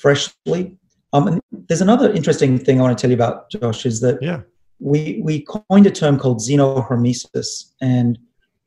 freshly 0.05 0.79
um, 1.13 1.29
and 1.29 1.41
there's 1.69 1.83
another 1.83 2.13
interesting 2.13 2.59
thing 2.59 2.79
I 2.79 2.83
want 2.83 2.97
to 2.97 3.01
tell 3.01 3.11
you 3.11 3.17
about, 3.17 3.51
Josh, 3.51 3.85
is 3.85 4.01
that 4.01 4.19
yeah. 4.23 4.41
we 4.79 5.21
we 5.23 5.45
coined 5.45 5.87
a 5.87 5.91
term 5.91 6.19
called 6.19 6.39
xenohormesis, 6.39 7.73
and 7.81 8.19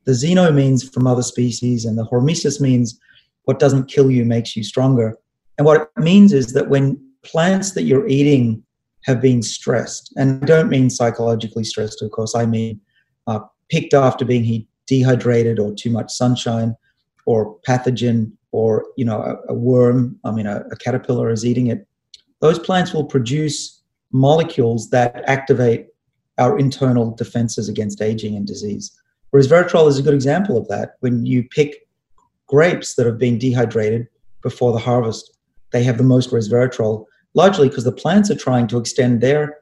the 0.04 0.12
xeno 0.12 0.54
means 0.54 0.88
from 0.88 1.06
other 1.06 1.22
species, 1.22 1.84
and 1.84 1.98
the 1.98 2.06
hormesis 2.06 2.60
means 2.60 2.98
what 3.46 3.58
doesn't 3.58 3.86
kill 3.86 4.10
you 4.10 4.24
makes 4.24 4.54
you 4.56 4.62
stronger. 4.62 5.16
And 5.58 5.64
what 5.64 5.90
it 5.96 6.02
means 6.02 6.32
is 6.32 6.52
that 6.52 6.68
when 6.68 7.02
plants 7.24 7.72
that 7.72 7.82
you're 7.82 8.06
eating 8.06 8.62
have 9.04 9.20
been 9.20 9.42
stressed, 9.42 10.12
and 10.16 10.42
I 10.42 10.46
don't 10.46 10.68
mean 10.68 10.90
psychologically 10.90 11.64
stressed, 11.64 12.02
of 12.02 12.10
course, 12.10 12.34
I 12.34 12.46
mean 12.46 12.80
uh, 13.26 13.40
picked 13.70 13.94
after 13.94 14.24
being 14.24 14.66
dehydrated 14.86 15.58
or 15.58 15.74
too 15.74 15.90
much 15.90 16.12
sunshine 16.12 16.76
or 17.24 17.58
pathogen 17.66 18.30
or 18.52 18.86
you 18.96 19.04
know 19.04 19.20
a, 19.20 19.52
a 19.52 19.54
worm 19.54 20.16
i 20.24 20.30
mean 20.30 20.46
a, 20.46 20.62
a 20.70 20.76
caterpillar 20.76 21.28
is 21.28 21.44
eating 21.44 21.66
it 21.66 21.84
those 22.40 22.58
plants 22.58 22.92
will 22.92 23.04
produce 23.04 23.82
molecules 24.12 24.90
that 24.90 25.28
activate 25.28 25.88
our 26.38 26.58
internal 26.58 27.14
defenses 27.14 27.68
against 27.68 28.02
aging 28.02 28.36
and 28.36 28.46
disease. 28.46 28.92
whereas 29.30 29.48
Resveratrol 29.48 29.88
is 29.88 29.98
a 29.98 30.02
good 30.02 30.14
example 30.14 30.56
of 30.56 30.68
that. 30.68 30.96
When 31.00 31.24
you 31.24 31.44
pick 31.44 31.85
grapes 32.46 32.94
that 32.94 33.06
have 33.06 33.18
been 33.18 33.38
dehydrated 33.38 34.06
before 34.42 34.72
the 34.72 34.78
harvest, 34.78 35.36
they 35.72 35.82
have 35.82 35.98
the 35.98 36.04
most 36.04 36.30
resveratrol, 36.30 37.04
largely 37.34 37.68
because 37.68 37.84
the 37.84 37.92
plants 37.92 38.30
are 38.30 38.36
trying 38.36 38.66
to 38.68 38.78
extend 38.78 39.20
their 39.20 39.58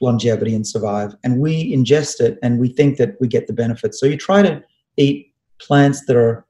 longevity 0.00 0.54
and 0.54 0.66
survive. 0.66 1.14
And 1.22 1.40
we 1.40 1.74
ingest 1.74 2.20
it 2.20 2.38
and 2.42 2.58
we 2.58 2.68
think 2.68 2.96
that 2.98 3.16
we 3.20 3.28
get 3.28 3.46
the 3.46 3.52
benefits. 3.52 4.00
So 4.00 4.06
you 4.06 4.16
try 4.16 4.42
to 4.42 4.62
eat 4.96 5.32
plants 5.60 6.06
that 6.06 6.16
are, 6.16 6.46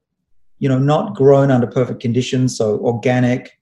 you 0.59 0.69
know, 0.69 0.79
not 0.79 1.15
grown 1.15 1.51
under 1.51 1.67
perfect 1.67 2.01
conditions, 2.01 2.57
so 2.57 2.79
organic. 2.79 3.59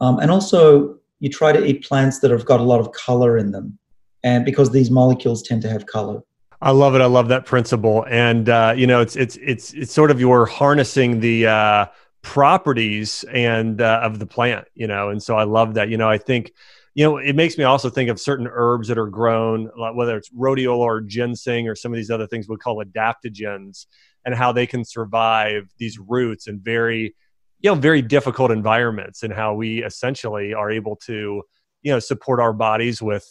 Um, 0.00 0.18
and 0.18 0.30
also 0.30 0.96
you 1.20 1.30
try 1.30 1.52
to 1.52 1.64
eat 1.64 1.84
plants 1.84 2.20
that 2.20 2.30
have 2.30 2.44
got 2.44 2.60
a 2.60 2.64
lot 2.64 2.80
of 2.80 2.92
color 2.92 3.38
in 3.38 3.52
them. 3.52 3.78
And 4.22 4.44
because 4.44 4.70
these 4.70 4.90
molecules 4.90 5.42
tend 5.42 5.62
to 5.62 5.68
have 5.68 5.86
color. 5.86 6.22
I 6.64 6.70
love 6.70 6.94
it. 6.94 7.02
I 7.02 7.06
love 7.06 7.28
that 7.28 7.44
principle. 7.44 8.06
And 8.08 8.48
uh, 8.48 8.72
you 8.74 8.86
know, 8.86 9.02
it's 9.02 9.16
it's 9.16 9.36
it's 9.36 9.74
it's 9.74 9.92
sort 9.92 10.10
of 10.10 10.18
you're 10.18 10.46
harnessing 10.46 11.20
the 11.20 11.46
uh, 11.46 11.86
properties 12.22 13.22
and 13.30 13.82
uh, 13.82 14.00
of 14.02 14.18
the 14.18 14.26
plant. 14.26 14.66
You 14.74 14.86
know, 14.86 15.10
and 15.10 15.22
so 15.22 15.36
I 15.36 15.44
love 15.44 15.74
that. 15.74 15.90
You 15.90 15.98
know, 15.98 16.08
I 16.08 16.16
think 16.16 16.52
you 16.94 17.04
know, 17.04 17.18
it 17.18 17.34
makes 17.34 17.58
me 17.58 17.64
also 17.64 17.90
think 17.90 18.08
of 18.08 18.18
certain 18.18 18.48
herbs 18.50 18.88
that 18.88 18.96
are 18.96 19.08
grown, 19.08 19.66
whether 19.94 20.16
it's 20.16 20.30
rhodiola 20.30 20.78
or 20.78 21.00
ginseng 21.02 21.68
or 21.68 21.74
some 21.74 21.92
of 21.92 21.96
these 21.96 22.10
other 22.10 22.26
things 22.26 22.48
we 22.48 22.56
call 22.56 22.82
adaptogens, 22.82 23.84
and 24.24 24.34
how 24.34 24.50
they 24.50 24.66
can 24.66 24.86
survive 24.86 25.68
these 25.76 25.98
roots 25.98 26.46
in 26.46 26.60
very, 26.60 27.14
you 27.60 27.70
know, 27.70 27.74
very 27.74 28.00
difficult 28.00 28.50
environments, 28.50 29.22
and 29.22 29.34
how 29.34 29.52
we 29.52 29.84
essentially 29.84 30.54
are 30.54 30.70
able 30.70 30.96
to, 30.96 31.42
you 31.82 31.92
know, 31.92 31.98
support 31.98 32.40
our 32.40 32.54
bodies 32.54 33.02
with 33.02 33.28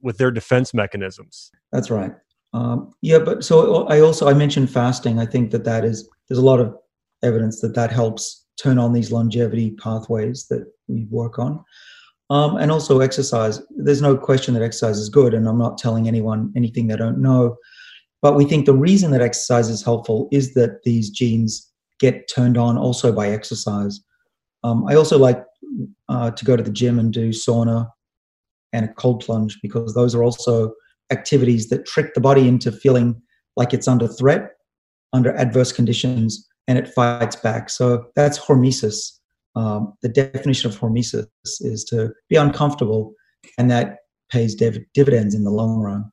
with 0.00 0.18
their 0.18 0.32
defense 0.32 0.74
mechanisms. 0.74 1.52
That's 1.70 1.88
right. 1.88 2.12
Um, 2.54 2.92
yeah, 3.00 3.18
but 3.18 3.44
so 3.44 3.86
I 3.86 4.00
also 4.00 4.28
I 4.28 4.34
mentioned 4.34 4.70
fasting. 4.70 5.18
I 5.18 5.26
think 5.26 5.50
that 5.52 5.64
that 5.64 5.84
is 5.84 6.08
there's 6.28 6.38
a 6.38 6.44
lot 6.44 6.60
of 6.60 6.74
evidence 7.22 7.60
that 7.60 7.74
that 7.74 7.90
helps 7.90 8.44
turn 8.62 8.78
on 8.78 8.92
these 8.92 9.10
longevity 9.10 9.70
pathways 9.72 10.46
that 10.48 10.66
we 10.88 11.06
work 11.10 11.38
on. 11.38 11.64
Um, 12.30 12.56
and 12.56 12.70
also 12.70 13.00
exercise. 13.00 13.60
There's 13.70 14.00
no 14.00 14.16
question 14.16 14.54
that 14.54 14.62
exercise 14.62 14.98
is 14.98 15.08
good, 15.08 15.34
and 15.34 15.46
I'm 15.48 15.58
not 15.58 15.78
telling 15.78 16.08
anyone 16.08 16.52
anything 16.56 16.86
they 16.86 16.96
don't 16.96 17.20
know. 17.20 17.56
But 18.22 18.36
we 18.36 18.44
think 18.44 18.66
the 18.66 18.74
reason 18.74 19.10
that 19.10 19.20
exercise 19.20 19.68
is 19.68 19.82
helpful 19.82 20.28
is 20.30 20.54
that 20.54 20.82
these 20.84 21.10
genes 21.10 21.70
get 21.98 22.28
turned 22.32 22.56
on 22.56 22.78
also 22.78 23.12
by 23.12 23.28
exercise. 23.28 24.00
Um, 24.64 24.84
I 24.88 24.94
also 24.94 25.18
like 25.18 25.44
uh, 26.08 26.30
to 26.30 26.44
go 26.44 26.56
to 26.56 26.62
the 26.62 26.70
gym 26.70 26.98
and 26.98 27.12
do 27.12 27.30
sauna 27.30 27.90
and 28.72 28.84
a 28.84 28.94
cold 28.94 29.24
plunge 29.24 29.58
because 29.60 29.94
those 29.94 30.14
are 30.14 30.22
also 30.22 30.72
activities 31.10 31.68
that 31.68 31.86
trick 31.86 32.14
the 32.14 32.20
body 32.20 32.48
into 32.48 32.72
feeling 32.72 33.20
like 33.56 33.74
it's 33.74 33.88
under 33.88 34.08
threat, 34.08 34.52
under 35.12 35.34
adverse 35.36 35.72
conditions, 35.72 36.48
and 36.68 36.78
it 36.78 36.88
fights 36.88 37.36
back. 37.36 37.70
So 37.70 38.06
that's 38.16 38.38
hormesis. 38.38 39.18
Um, 39.54 39.92
the 40.02 40.08
definition 40.08 40.70
of 40.70 40.78
hormesis 40.78 41.26
is 41.60 41.84
to 41.90 42.12
be 42.28 42.36
uncomfortable, 42.36 43.12
and 43.58 43.70
that 43.70 43.98
pays 44.30 44.54
div- 44.54 44.84
dividends 44.94 45.34
in 45.34 45.44
the 45.44 45.50
long 45.50 45.78
run. 45.78 46.10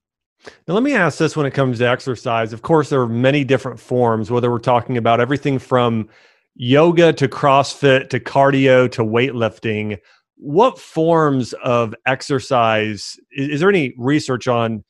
Now, 0.68 0.74
let 0.74 0.84
me 0.84 0.94
ask 0.94 1.18
this 1.18 1.36
when 1.36 1.46
it 1.46 1.52
comes 1.52 1.80
to 1.80 1.88
exercise. 1.88 2.54
Of 2.54 2.62
course, 2.62 2.90
there 2.90 3.02
are 3.02 3.08
many 3.08 3.44
different 3.44 3.80
forms, 3.80 4.32
whether 4.32 4.50
we're 4.50 4.60
talking 4.60 4.98
about 4.98 5.20
everything 5.20 5.60
from 5.60 6.10
yoga 6.56 7.14
to 7.14 7.28
CrossFit 7.28 8.10
to 8.10 8.20
cardio 8.20 8.90
to 8.92 9.04
weightlifting. 9.04 9.98
What 10.42 10.80
forms 10.80 11.54
of 11.64 11.94
exercise 12.06 13.20
is, 13.32 13.50
is 13.50 13.60
there 13.60 13.70
any 13.70 13.94
research 13.98 14.48
on 14.48 14.84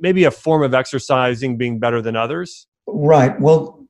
maybe 0.00 0.24
a 0.24 0.30
form 0.30 0.62
of 0.62 0.72
exercising 0.72 1.58
being 1.58 1.78
better 1.78 2.00
than 2.00 2.16
others? 2.16 2.66
Right. 2.86 3.38
Well, 3.40 3.86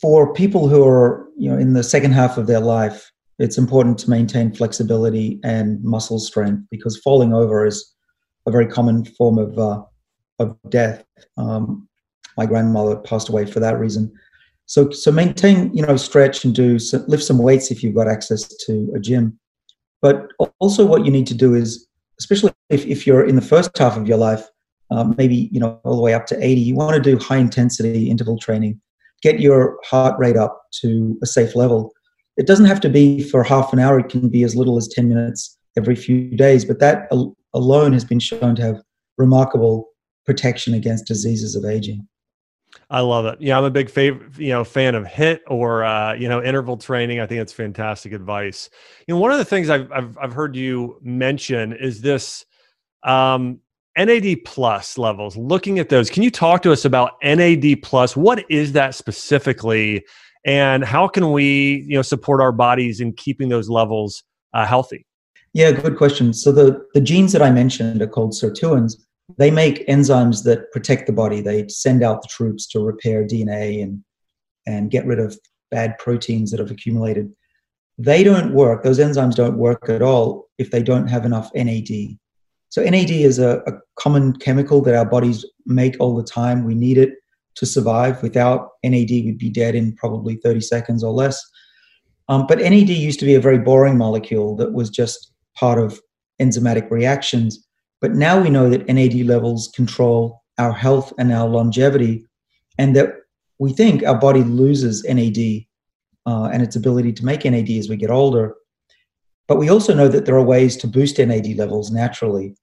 for 0.00 0.32
people 0.32 0.68
who 0.68 0.86
are 0.86 1.28
you 1.36 1.50
know 1.50 1.58
in 1.58 1.74
the 1.74 1.82
second 1.82 2.12
half 2.12 2.38
of 2.38 2.46
their 2.46 2.60
life, 2.60 3.10
it's 3.38 3.58
important 3.58 3.98
to 3.98 4.10
maintain 4.10 4.54
flexibility 4.54 5.40
and 5.42 5.82
muscle 5.82 6.18
strength 6.18 6.62
because 6.70 6.96
falling 6.98 7.32
over 7.32 7.66
is 7.66 7.92
a 8.46 8.50
very 8.50 8.66
common 8.66 9.04
form 9.04 9.38
of 9.38 9.58
uh, 9.58 9.82
of 10.38 10.56
death. 10.68 11.04
Um, 11.36 11.88
my 12.36 12.46
grandmother 12.46 12.96
passed 12.96 13.28
away 13.28 13.46
for 13.46 13.60
that 13.60 13.78
reason. 13.78 14.12
So 14.66 14.90
so 14.90 15.10
maintain 15.10 15.74
you 15.74 15.84
know 15.84 15.96
stretch 15.96 16.44
and 16.44 16.54
do 16.54 16.78
lift 17.06 17.24
some 17.24 17.38
weights 17.38 17.70
if 17.70 17.82
you've 17.82 17.94
got 17.94 18.08
access 18.08 18.48
to 18.66 18.92
a 18.94 19.00
gym. 19.00 19.38
But 20.02 20.28
also 20.58 20.84
what 20.84 21.06
you 21.06 21.10
need 21.10 21.26
to 21.28 21.34
do 21.34 21.54
is, 21.54 21.86
especially 22.18 22.52
if, 22.68 22.84
if 22.86 23.06
you're 23.06 23.24
in 23.24 23.36
the 23.36 23.42
first 23.42 23.76
half 23.78 23.96
of 23.96 24.06
your 24.06 24.18
life, 24.18 24.44
um, 24.90 25.14
maybe 25.16 25.48
you 25.50 25.58
know 25.58 25.80
all 25.84 25.96
the 25.96 26.02
way 26.02 26.12
up 26.12 26.26
to 26.26 26.44
80 26.44 26.60
you 26.60 26.74
want 26.74 26.94
to 26.94 27.00
do 27.00 27.16
high 27.16 27.38
intensity 27.38 28.10
interval 28.10 28.38
training. 28.38 28.80
Get 29.22 29.40
your 29.40 29.78
heart 29.84 30.18
rate 30.18 30.36
up 30.36 30.60
to 30.80 31.16
a 31.22 31.26
safe 31.26 31.54
level. 31.54 31.92
It 32.36 32.46
doesn't 32.46 32.66
have 32.66 32.80
to 32.80 32.88
be 32.88 33.22
for 33.22 33.42
half 33.44 33.72
an 33.72 33.78
hour 33.78 33.98
it 34.00 34.08
can 34.08 34.28
be 34.28 34.42
as 34.42 34.56
little 34.56 34.76
as 34.76 34.88
10 34.88 35.08
minutes 35.08 35.56
every 35.76 35.94
few 35.94 36.36
days 36.36 36.64
but 36.64 36.80
that 36.80 37.06
al- 37.12 37.34
alone 37.54 37.92
has 37.92 38.04
been 38.04 38.18
shown 38.18 38.54
to 38.56 38.62
have 38.62 38.82
remarkable 39.16 39.88
protection 40.26 40.74
against 40.74 41.06
diseases 41.06 41.54
of 41.54 41.64
aging 41.64 42.06
I 42.90 43.00
love 43.00 43.26
it. 43.26 43.40
Yeah, 43.40 43.58
I'm 43.58 43.64
a 43.64 43.70
big 43.70 43.90
favorite, 43.90 44.38
you 44.38 44.50
know, 44.50 44.64
fan 44.64 44.94
of 44.94 45.04
HIIT 45.04 45.40
or 45.46 45.84
uh, 45.84 46.14
you 46.14 46.28
know 46.28 46.42
interval 46.42 46.76
training. 46.76 47.20
I 47.20 47.26
think 47.26 47.40
it's 47.40 47.52
fantastic 47.52 48.12
advice. 48.12 48.70
You 49.06 49.14
know, 49.14 49.20
one 49.20 49.32
of 49.32 49.38
the 49.38 49.44
things 49.44 49.70
I've 49.70 49.90
I've, 49.92 50.18
I've 50.18 50.32
heard 50.32 50.56
you 50.56 50.98
mention 51.02 51.72
is 51.72 52.00
this 52.00 52.44
um, 53.02 53.60
NAD 53.96 54.44
plus 54.44 54.96
levels, 54.96 55.36
looking 55.36 55.78
at 55.78 55.88
those, 55.88 56.08
can 56.08 56.22
you 56.22 56.30
talk 56.30 56.62
to 56.62 56.72
us 56.72 56.84
about 56.84 57.12
NAD 57.22 57.82
plus? 57.82 58.16
What 58.16 58.44
is 58.50 58.72
that 58.72 58.94
specifically? 58.94 60.04
And 60.44 60.82
how 60.82 61.08
can 61.08 61.30
we, 61.32 61.84
you 61.86 61.96
know, 61.96 62.02
support 62.02 62.40
our 62.40 62.52
bodies 62.52 63.00
in 63.00 63.12
keeping 63.12 63.48
those 63.48 63.68
levels 63.68 64.24
uh, 64.54 64.66
healthy? 64.66 65.06
Yeah, 65.52 65.72
good 65.72 65.98
question. 65.98 66.32
So 66.32 66.50
the, 66.50 66.84
the 66.94 67.00
genes 67.00 67.32
that 67.32 67.42
I 67.42 67.50
mentioned 67.50 68.00
are 68.00 68.06
called 68.06 68.32
sirtuins. 68.32 68.94
They 69.38 69.50
make 69.50 69.86
enzymes 69.86 70.44
that 70.44 70.70
protect 70.72 71.06
the 71.06 71.12
body. 71.12 71.40
They 71.40 71.68
send 71.68 72.02
out 72.02 72.22
the 72.22 72.28
troops 72.28 72.66
to 72.68 72.80
repair 72.80 73.24
DNA 73.24 73.82
and 73.82 74.02
and 74.66 74.90
get 74.90 75.06
rid 75.06 75.18
of 75.18 75.36
bad 75.70 75.98
proteins 75.98 76.50
that 76.50 76.60
have 76.60 76.70
accumulated. 76.70 77.32
They 77.98 78.22
don't 78.22 78.54
work. 78.54 78.82
Those 78.82 78.98
enzymes 78.98 79.34
don't 79.34 79.58
work 79.58 79.88
at 79.88 80.02
all 80.02 80.48
if 80.58 80.70
they 80.70 80.82
don't 80.82 81.08
have 81.08 81.24
enough 81.24 81.50
NAD. 81.54 82.18
So 82.68 82.82
NAD 82.82 83.10
is 83.10 83.38
a, 83.38 83.58
a, 83.66 83.72
common 83.98 84.34
chemical 84.36 84.80
that 84.82 84.94
our 84.94 85.04
bodies 85.04 85.44
make 85.66 85.96
all 86.00 86.16
the 86.16 86.22
time. 86.22 86.64
We 86.64 86.74
need 86.74 86.96
it 86.96 87.10
to 87.56 87.66
survive. 87.66 88.22
Without 88.22 88.70
NAD, 88.82 89.10
we'd 89.10 89.38
be 89.38 89.50
dead 89.50 89.74
in 89.74 89.94
probably 89.96 90.36
30 90.36 90.60
seconds 90.62 91.04
or 91.04 91.12
less. 91.12 91.42
Um, 92.28 92.46
but 92.46 92.58
NAD 92.58 92.88
used 92.88 93.20
to 93.20 93.26
be 93.26 93.34
a 93.34 93.40
very 93.40 93.58
boring 93.58 93.98
molecule 93.98 94.56
that 94.56 94.72
was 94.72 94.88
just 94.88 95.32
part 95.54 95.78
of 95.78 96.00
enzymatic 96.40 96.90
reactions. 96.90 97.66
But 98.02 98.12
now 98.12 98.38
we 98.42 98.50
know 98.50 98.68
that 98.68 98.88
NAD 98.88 99.14
levels 99.26 99.70
control 99.74 100.42
our 100.58 100.72
health 100.72 101.12
and 101.18 101.32
our 101.32 101.48
longevity, 101.48 102.26
and 102.76 102.94
that 102.96 103.14
we 103.58 103.72
think 103.72 104.02
our 104.02 104.18
body 104.18 104.42
loses 104.42 105.04
NAD 105.04 105.64
uh, 106.26 106.50
and 106.52 106.62
its 106.62 106.76
ability 106.76 107.12
to 107.14 107.24
make 107.24 107.44
NAD 107.44 107.70
as 107.70 107.88
we 107.88 107.96
get 107.96 108.10
older. 108.10 108.54
But 109.46 109.58
we 109.58 109.70
also 109.70 109.94
know 109.94 110.08
that 110.08 110.26
there 110.26 110.36
are 110.36 110.44
ways 110.44 110.76
to 110.78 110.86
boost 110.86 111.18
NAD 111.18 111.56
levels 111.56 111.90
naturally. 111.90 112.56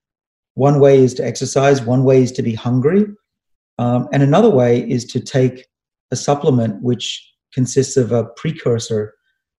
One 0.56 0.80
way 0.80 1.00
is 1.00 1.14
to 1.16 1.26
exercise, 1.26 1.82
one 1.82 2.04
way 2.04 2.22
is 2.22 2.34
to 2.34 2.44
be 2.44 2.54
hungry, 2.54 3.06
um, 3.78 4.10
and 4.12 4.22
another 4.22 4.50
way 4.50 4.88
is 4.90 5.06
to 5.06 5.22
take 5.22 5.66
a 6.12 6.18
supplement 6.18 6.84
which 6.84 7.26
consists 7.54 7.96
of 7.96 8.12
a 8.12 8.26
precursor 8.36 9.14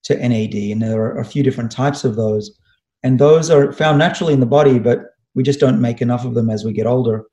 to 0.04 0.14
NAD. 0.14 0.54
And 0.54 0.82
there 0.82 1.02
are 1.02 1.18
a 1.18 1.24
few 1.24 1.42
different 1.42 1.70
types 1.70 2.04
of 2.04 2.16
those. 2.16 2.58
And 3.02 3.18
those 3.18 3.50
are 3.50 3.72
found 3.72 3.98
naturally 3.98 4.34
in 4.34 4.40
the 4.40 4.46
body, 4.46 4.78
but 4.78 5.06
we 5.34 5.42
just 5.42 5.60
don't 5.60 5.80
make 5.80 6.00
enough 6.00 6.24
of 6.24 6.34
them 6.34 6.50
as 6.50 6.64
we 6.64 6.72
get 6.72 6.86
older. 6.86 7.24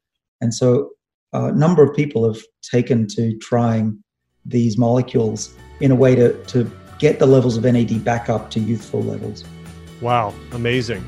And 0.42 0.54
so 0.54 0.92
a 1.34 1.52
number 1.52 1.84
of 1.84 1.96
people 1.96 2.32
have 2.32 2.42
taken 2.62 3.08
to 3.08 3.38
trying 3.40 4.04
these 4.46 4.78
molecules 4.78 5.56
in 5.80 5.92
a 5.92 5.96
way 5.96 6.16
to, 6.16 6.42
to 6.46 6.72
get 7.00 7.20
the 7.20 7.26
levels 7.26 7.58
of 7.58 7.64
NAD 7.64 8.04
back 8.04 8.30
up 8.30 8.50
to 8.52 8.60
youthful 8.60 9.04
levels. 9.04 9.44
Wow, 10.02 10.34
amazing. 10.52 11.04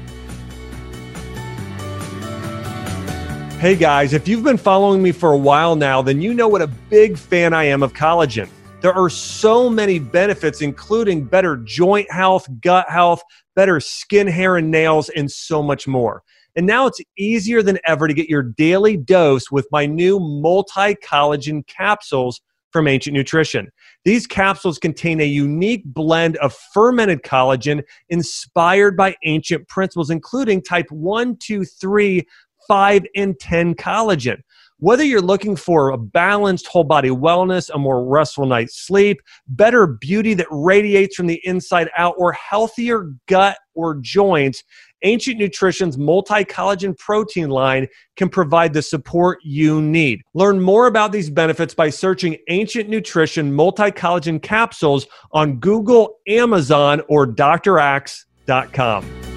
Hey 3.59 3.75
guys, 3.75 4.13
if 4.13 4.27
you've 4.27 4.43
been 4.43 4.57
following 4.57 5.03
me 5.03 5.11
for 5.11 5.33
a 5.33 5.37
while 5.37 5.75
now, 5.75 6.01
then 6.01 6.21
you 6.21 6.33
know 6.33 6.47
what 6.47 6.61
a 6.61 6.67
big 6.67 7.17
fan 7.17 7.53
I 7.53 7.65
am 7.65 7.83
of 7.83 7.93
collagen. 7.93 8.49
There 8.81 8.93
are 8.93 9.09
so 9.09 9.69
many 9.69 9.99
benefits, 9.99 10.61
including 10.61 11.25
better 11.25 11.57
joint 11.57 12.09
health, 12.09 12.47
gut 12.61 12.89
health, 12.89 13.21
better 13.55 13.81
skin, 13.81 14.27
hair, 14.27 14.55
and 14.55 14.71
nails, 14.71 15.09
and 15.09 15.29
so 15.29 15.61
much 15.61 15.85
more. 15.85 16.23
And 16.59 16.67
now 16.67 16.87
it's 16.87 16.99
easier 17.17 17.63
than 17.63 17.79
ever 17.85 18.05
to 18.05 18.13
get 18.13 18.27
your 18.27 18.43
daily 18.43 18.97
dose 18.97 19.49
with 19.49 19.65
my 19.71 19.85
new 19.85 20.19
multi 20.19 20.93
collagen 20.95 21.65
capsules 21.67 22.41
from 22.71 22.85
Ancient 22.85 23.13
Nutrition. 23.15 23.69
These 24.03 24.27
capsules 24.27 24.77
contain 24.77 25.21
a 25.21 25.25
unique 25.25 25.83
blend 25.85 26.35
of 26.35 26.53
fermented 26.73 27.23
collagen 27.23 27.83
inspired 28.09 28.97
by 28.97 29.15
ancient 29.23 29.69
principles, 29.69 30.09
including 30.09 30.61
type 30.61 30.91
1, 30.91 31.37
2, 31.37 31.63
3 31.63 32.27
5, 32.67 33.05
and 33.15 33.39
10 33.39 33.75
collagen. 33.75 34.41
Whether 34.81 35.03
you're 35.03 35.21
looking 35.21 35.57
for 35.57 35.89
a 35.89 35.97
balanced 35.97 36.67
whole 36.67 36.85
body 36.85 37.09
wellness, 37.09 37.69
a 37.73 37.77
more 37.77 38.05
restful 38.05 38.45
night's 38.45 38.77
sleep, 38.77 39.21
better 39.49 39.85
beauty 39.85 40.33
that 40.35 40.47
radiates 40.49 41.17
from 41.17 41.27
the 41.27 41.41
inside 41.43 41.89
out, 41.97 42.15
or 42.17 42.31
healthier 42.31 43.11
gut 43.27 43.57
or 43.75 43.95
joints, 43.95 44.63
Ancient 45.01 45.37
Nutrition's 45.37 45.97
multi 45.97 46.45
collagen 46.45 46.97
protein 46.97 47.49
line 47.49 47.87
can 48.15 48.29
provide 48.29 48.73
the 48.73 48.81
support 48.81 49.39
you 49.43 49.81
need. 49.81 50.21
Learn 50.33 50.61
more 50.61 50.87
about 50.87 51.11
these 51.11 51.29
benefits 51.29 51.73
by 51.73 51.89
searching 51.89 52.37
Ancient 52.47 52.89
Nutrition 52.89 53.53
multi 53.53 53.91
collagen 53.91 54.41
capsules 54.41 55.07
on 55.33 55.57
Google, 55.57 56.19
Amazon, 56.27 57.01
or 57.09 57.27
draxe.com. 57.27 59.28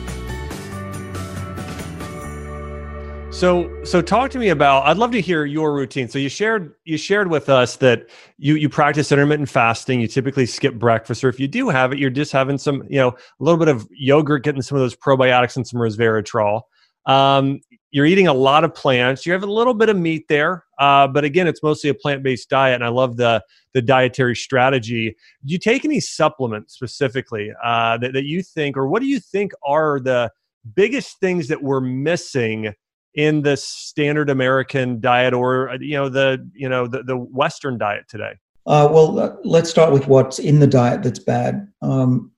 So, 3.43 3.83
so 3.83 4.01
talk 4.01 4.31
to 4.31 4.39
me 4.39 4.51
about. 4.51 4.87
I'd 4.87 4.99
love 4.99 5.11
to 5.11 5.21
hear 5.21 5.45
your 5.45 5.75
routine. 5.75 6.07
So 6.07 6.21
you 6.21 6.29
shared 6.29 6.77
you 6.85 6.97
shared 6.97 7.29
with 7.29 7.49
us 7.49 7.75
that 7.79 8.09
you 8.39 8.55
you 8.55 8.69
practice 8.69 9.11
intermittent 9.11 9.49
fasting. 9.49 10.01
You 10.01 10.07
typically 10.07 10.47
skip 10.47 10.77
breakfast, 10.77 11.25
or 11.25 11.29
if 11.29 11.41
you 11.41 11.49
do 11.49 11.69
have 11.69 11.93
it, 11.93 11.99
you're 11.99 12.09
just 12.09 12.31
having 12.31 12.57
some, 12.57 12.85
you 12.89 13.01
know, 13.01 13.09
a 13.09 13.15
little 13.41 13.59
bit 13.59 13.67
of 13.67 13.89
yogurt, 13.91 14.45
getting 14.45 14.63
some 14.63 14.77
of 14.77 14.83
those 14.83 14.95
probiotics 14.95 15.57
and 15.57 15.67
some 15.67 15.81
resveratrol. 15.81 16.61
Um, 17.07 17.59
you're 17.91 18.07
eating 18.07 18.29
a 18.29 18.33
lot 18.33 18.63
of 18.63 18.77
plants. 18.77 19.27
You 19.27 19.33
have 19.33 19.43
a 19.43 19.51
little 19.51 19.75
bit 19.75 19.89
of 19.89 19.97
meat 19.97 20.27
there, 20.29 20.63
uh, 20.79 21.09
but 21.09 21.25
again, 21.25 21.49
it's 21.49 21.65
mostly 21.65 21.91
a 21.91 21.95
plant 21.95 22.23
based 22.23 22.49
diet, 22.49 22.77
and 22.77 22.85
I 22.85 22.91
love 22.91 23.17
the 23.17 23.43
the 23.75 23.83
dietary 23.83 24.37
strategy. 24.37 25.17
Do 25.45 25.53
you 25.53 25.59
take 25.59 25.85
any 25.85 25.99
supplements 25.99 26.75
specifically 26.75 27.51
uh, 27.65 27.99
that 27.99 28.13
that 28.13 28.25
you 28.25 28.41
think, 28.41 28.77
or 28.77 28.87
what 28.87 29.03
do 29.03 29.09
you 29.09 29.19
think 29.19 29.51
are 29.67 29.99
the 29.99 30.31
biggest 30.77 31.19
things 31.19 31.49
that 31.49 31.61
we're 31.61 31.81
missing? 31.81 32.73
In 33.14 33.42
the 33.42 33.57
standard 33.57 34.31
American 34.31 35.00
diet 35.00 35.35
or 35.35 35.71
uh, 35.71 35.78
you 35.81 35.95
know 35.95 36.09
the 36.09 36.49
you 36.54 36.69
know 36.69 36.87
the, 36.87 37.02
the 37.02 37.16
Western 37.16 37.78
diet 37.78 38.04
today? 38.09 38.38
Uh, 38.66 38.88
well, 38.90 39.19
uh, 39.19 39.35
let's 39.45 39.69
start 39.69 39.92
with 39.92 40.07
what's 40.07 40.38
in 40.38 40.61
the 40.61 40.66
diet 40.66 41.02
that's 41.02 41.19
bad. 41.19 41.66
Um, 41.83 42.31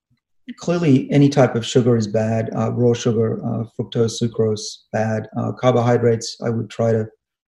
clearly, 0.58 1.10
any 1.10 1.28
type 1.28 1.54
of 1.54 1.66
sugar 1.66 1.96
is 1.96 2.06
bad. 2.06 2.50
Uh, 2.56 2.72
raw 2.72 2.94
sugar, 2.94 3.44
uh, 3.44 3.64
fructose, 3.78 4.22
sucrose, 4.22 4.62
bad. 4.92 5.28
Uh, 5.36 5.52
carbohydrates, 5.52 6.36
I 6.42 6.50
would 6.50 6.70
try 6.70 6.92
to 6.92 7.06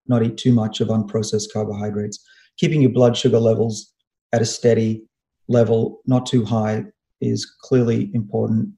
not 0.09 0.23
eat 0.23 0.37
too 0.37 0.53
much 0.53 0.81
of 0.81 0.89
unprocessed 0.89 1.53
carbohydrates. 1.53 2.25
Keeping 2.59 2.83
your 2.83 2.93
blood 2.93 3.17
sugar 3.17 3.41
levels 3.41 3.93
at 4.33 4.43
a 4.43 4.47
steady 4.47 5.05
level, 5.49 6.01
not 6.07 6.27
too 6.27 6.45
high, 6.45 6.85
is 7.21 7.47
clearly 7.63 8.11
important. 8.15 8.69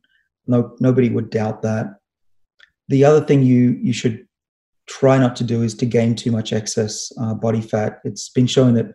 No, 0.46 0.74
nobody 0.80 1.10
would 1.10 1.30
doubt 1.30 1.62
that. 1.62 1.86
The 2.88 3.04
other 3.04 3.20
thing 3.20 3.42
you 3.42 3.78
you 3.82 3.92
should 3.92 4.27
try 4.88 5.18
not 5.18 5.36
to 5.36 5.44
do 5.44 5.62
is 5.62 5.74
to 5.74 5.86
gain 5.86 6.14
too 6.14 6.32
much 6.32 6.52
excess 6.52 7.12
uh, 7.20 7.34
body 7.34 7.60
fat. 7.60 8.00
It's 8.04 8.28
been 8.30 8.46
shown 8.46 8.74
that 8.74 8.94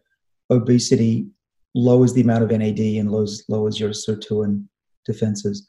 obesity 0.50 1.28
lowers 1.76 2.14
the 2.14 2.22
amount 2.22 2.44
of 2.44 2.52
NAD 2.52 2.80
and 2.80 3.12
lowers, 3.12 3.44
lowers 3.48 3.80
your 3.80 3.92
sirtuin 3.92 4.66
defenses. 5.06 5.66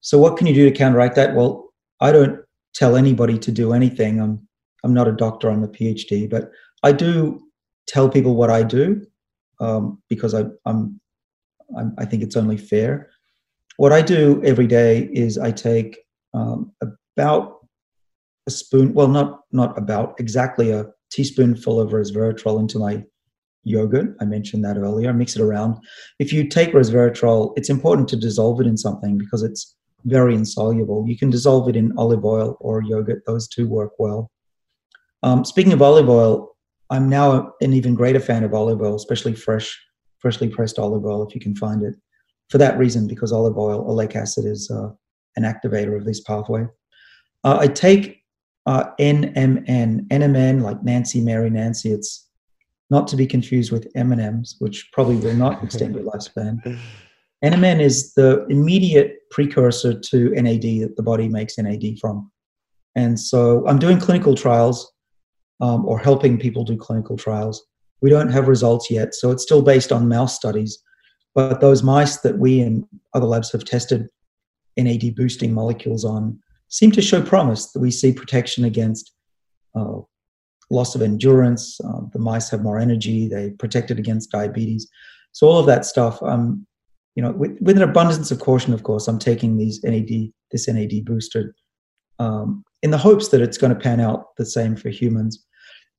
So, 0.00 0.18
what 0.18 0.36
can 0.36 0.46
you 0.46 0.54
do 0.54 0.64
to 0.64 0.76
counteract 0.76 1.16
that? 1.16 1.34
Well, 1.34 1.72
I 2.00 2.12
don't 2.12 2.40
tell 2.74 2.96
anybody 2.96 3.38
to 3.38 3.52
do 3.52 3.72
anything. 3.72 4.20
I'm 4.20 4.46
I'm 4.84 4.94
not 4.94 5.08
a 5.08 5.12
doctor. 5.12 5.50
I'm 5.50 5.64
a 5.64 5.68
PhD, 5.68 6.30
but 6.30 6.50
I 6.82 6.92
do 6.92 7.40
tell 7.86 8.08
people 8.08 8.36
what 8.36 8.50
I 8.50 8.62
do 8.62 9.04
um, 9.60 10.00
because 10.08 10.34
I, 10.34 10.44
I'm, 10.64 11.00
I'm 11.76 11.94
I 11.98 12.04
think 12.04 12.22
it's 12.22 12.36
only 12.36 12.56
fair. 12.56 13.10
What 13.76 13.92
I 13.92 14.02
do 14.02 14.42
every 14.44 14.66
day 14.66 15.08
is 15.12 15.38
I 15.38 15.50
take 15.50 15.98
um, 16.34 16.72
about 17.16 17.57
a 18.48 18.50
spoon, 18.50 18.94
well, 18.94 19.08
not 19.08 19.40
not 19.52 19.76
about 19.78 20.18
exactly 20.18 20.70
a 20.70 20.86
teaspoonful 21.12 21.80
of 21.80 21.90
resveratrol 21.90 22.58
into 22.58 22.78
my 22.78 23.04
yogurt. 23.64 24.16
I 24.20 24.24
mentioned 24.24 24.64
that 24.64 24.78
earlier. 24.78 25.12
Mix 25.12 25.36
it 25.36 25.42
around. 25.42 25.76
If 26.18 26.32
you 26.32 26.48
take 26.48 26.72
resveratrol, 26.72 27.52
it's 27.56 27.70
important 27.70 28.08
to 28.08 28.16
dissolve 28.16 28.60
it 28.60 28.66
in 28.66 28.76
something 28.76 29.18
because 29.18 29.42
it's 29.42 29.76
very 30.04 30.34
insoluble. 30.34 31.04
You 31.06 31.18
can 31.18 31.30
dissolve 31.30 31.68
it 31.68 31.76
in 31.76 31.92
olive 31.98 32.24
oil 32.24 32.56
or 32.60 32.82
yogurt. 32.82 33.22
Those 33.26 33.48
two 33.48 33.68
work 33.68 33.92
well. 33.98 34.30
Um, 35.22 35.44
speaking 35.44 35.72
of 35.72 35.82
olive 35.82 36.08
oil, 36.08 36.56
I'm 36.90 37.08
now 37.08 37.52
an 37.60 37.72
even 37.74 37.94
greater 37.94 38.20
fan 38.20 38.44
of 38.44 38.54
olive 38.54 38.80
oil, 38.80 38.94
especially 38.94 39.34
fresh, 39.34 39.78
freshly 40.20 40.48
pressed 40.48 40.78
olive 40.78 41.04
oil 41.04 41.26
if 41.26 41.34
you 41.34 41.40
can 41.40 41.54
find 41.54 41.82
it. 41.82 41.94
For 42.48 42.58
that 42.58 42.78
reason, 42.78 43.06
because 43.06 43.32
olive 43.32 43.58
oil, 43.58 43.84
oleic 43.84 44.16
acid, 44.16 44.46
is 44.46 44.70
uh, 44.70 44.88
an 45.36 45.42
activator 45.42 45.96
of 45.96 46.06
this 46.06 46.20
pathway. 46.20 46.66
Uh, 47.44 47.58
I 47.60 47.66
take 47.66 48.22
uh, 48.68 48.90
NMN. 49.00 50.06
NMN, 50.08 50.60
like 50.60 50.84
Nancy, 50.84 51.22
Mary, 51.22 51.48
Nancy. 51.48 51.90
It's 51.90 52.28
not 52.90 53.08
to 53.08 53.16
be 53.16 53.26
confused 53.26 53.72
with 53.72 53.88
M&Ms, 53.94 54.56
which 54.58 54.90
probably 54.92 55.16
will 55.16 55.34
not 55.34 55.64
extend 55.64 55.94
your 55.94 56.04
lifespan. 56.04 56.78
NMN 57.44 57.80
is 57.80 58.12
the 58.12 58.44
immediate 58.50 59.20
precursor 59.30 59.98
to 59.98 60.30
NAD 60.30 60.62
that 60.82 60.94
the 60.96 61.02
body 61.02 61.28
makes 61.28 61.56
NAD 61.56 61.98
from. 61.98 62.30
And 62.94 63.18
so 63.18 63.66
I'm 63.66 63.78
doing 63.78 63.98
clinical 63.98 64.34
trials 64.34 64.92
um, 65.62 65.86
or 65.86 65.98
helping 65.98 66.38
people 66.38 66.62
do 66.62 66.76
clinical 66.76 67.16
trials. 67.16 67.64
We 68.02 68.10
don't 68.10 68.30
have 68.30 68.48
results 68.48 68.90
yet, 68.90 69.14
so 69.14 69.30
it's 69.30 69.44
still 69.44 69.62
based 69.62 69.92
on 69.92 70.08
mouse 70.08 70.36
studies. 70.36 70.78
But 71.34 71.62
those 71.62 71.82
mice 71.82 72.18
that 72.18 72.38
we 72.38 72.60
and 72.60 72.84
other 73.14 73.26
labs 73.26 73.50
have 73.52 73.64
tested 73.64 74.08
NAD 74.76 75.14
boosting 75.14 75.54
molecules 75.54 76.04
on 76.04 76.38
seem 76.68 76.90
to 76.92 77.02
show 77.02 77.22
promise 77.22 77.72
that 77.72 77.80
we 77.80 77.90
see 77.90 78.12
protection 78.12 78.64
against 78.64 79.12
uh, 79.74 79.98
loss 80.70 80.94
of 80.94 81.02
endurance. 81.02 81.80
Uh, 81.80 82.00
the 82.12 82.18
mice 82.18 82.50
have 82.50 82.62
more 82.62 82.78
energy. 82.78 83.28
They 83.28 83.50
protected 83.50 83.98
against 83.98 84.30
diabetes. 84.30 84.88
So 85.32 85.46
all 85.46 85.58
of 85.58 85.66
that 85.66 85.84
stuff. 85.84 86.22
Um, 86.22 86.66
you 87.14 87.22
know, 87.22 87.32
with, 87.32 87.58
with, 87.60 87.76
an 87.76 87.82
abundance 87.82 88.30
of 88.30 88.38
caution, 88.38 88.72
of 88.72 88.84
course, 88.84 89.08
I'm 89.08 89.18
taking 89.18 89.56
these 89.56 89.82
NAD, 89.82 90.30
this 90.52 90.68
NAD 90.68 91.04
booster, 91.04 91.54
um, 92.20 92.62
in 92.82 92.90
the 92.92 92.98
hopes 92.98 93.28
that 93.28 93.40
it's 93.40 93.58
going 93.58 93.74
to 93.74 93.80
pan 93.80 94.00
out 94.00 94.36
the 94.36 94.46
same 94.46 94.76
for 94.76 94.88
humans. 94.88 95.44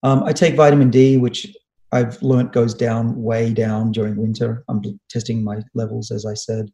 Um, 0.04 0.24
I 0.24 0.32
take 0.32 0.56
vitamin 0.56 0.90
D, 0.90 1.18
which 1.18 1.54
I've 1.92 2.22
learned 2.22 2.54
goes 2.54 2.74
down 2.74 3.22
way 3.22 3.54
down 3.54 3.92
during 3.92 4.16
winter. 4.16 4.64
I'm 4.70 4.82
testing 5.10 5.44
my 5.44 5.60
levels, 5.74 6.12
as 6.12 6.26
I 6.26 6.36
said. 6.36 6.72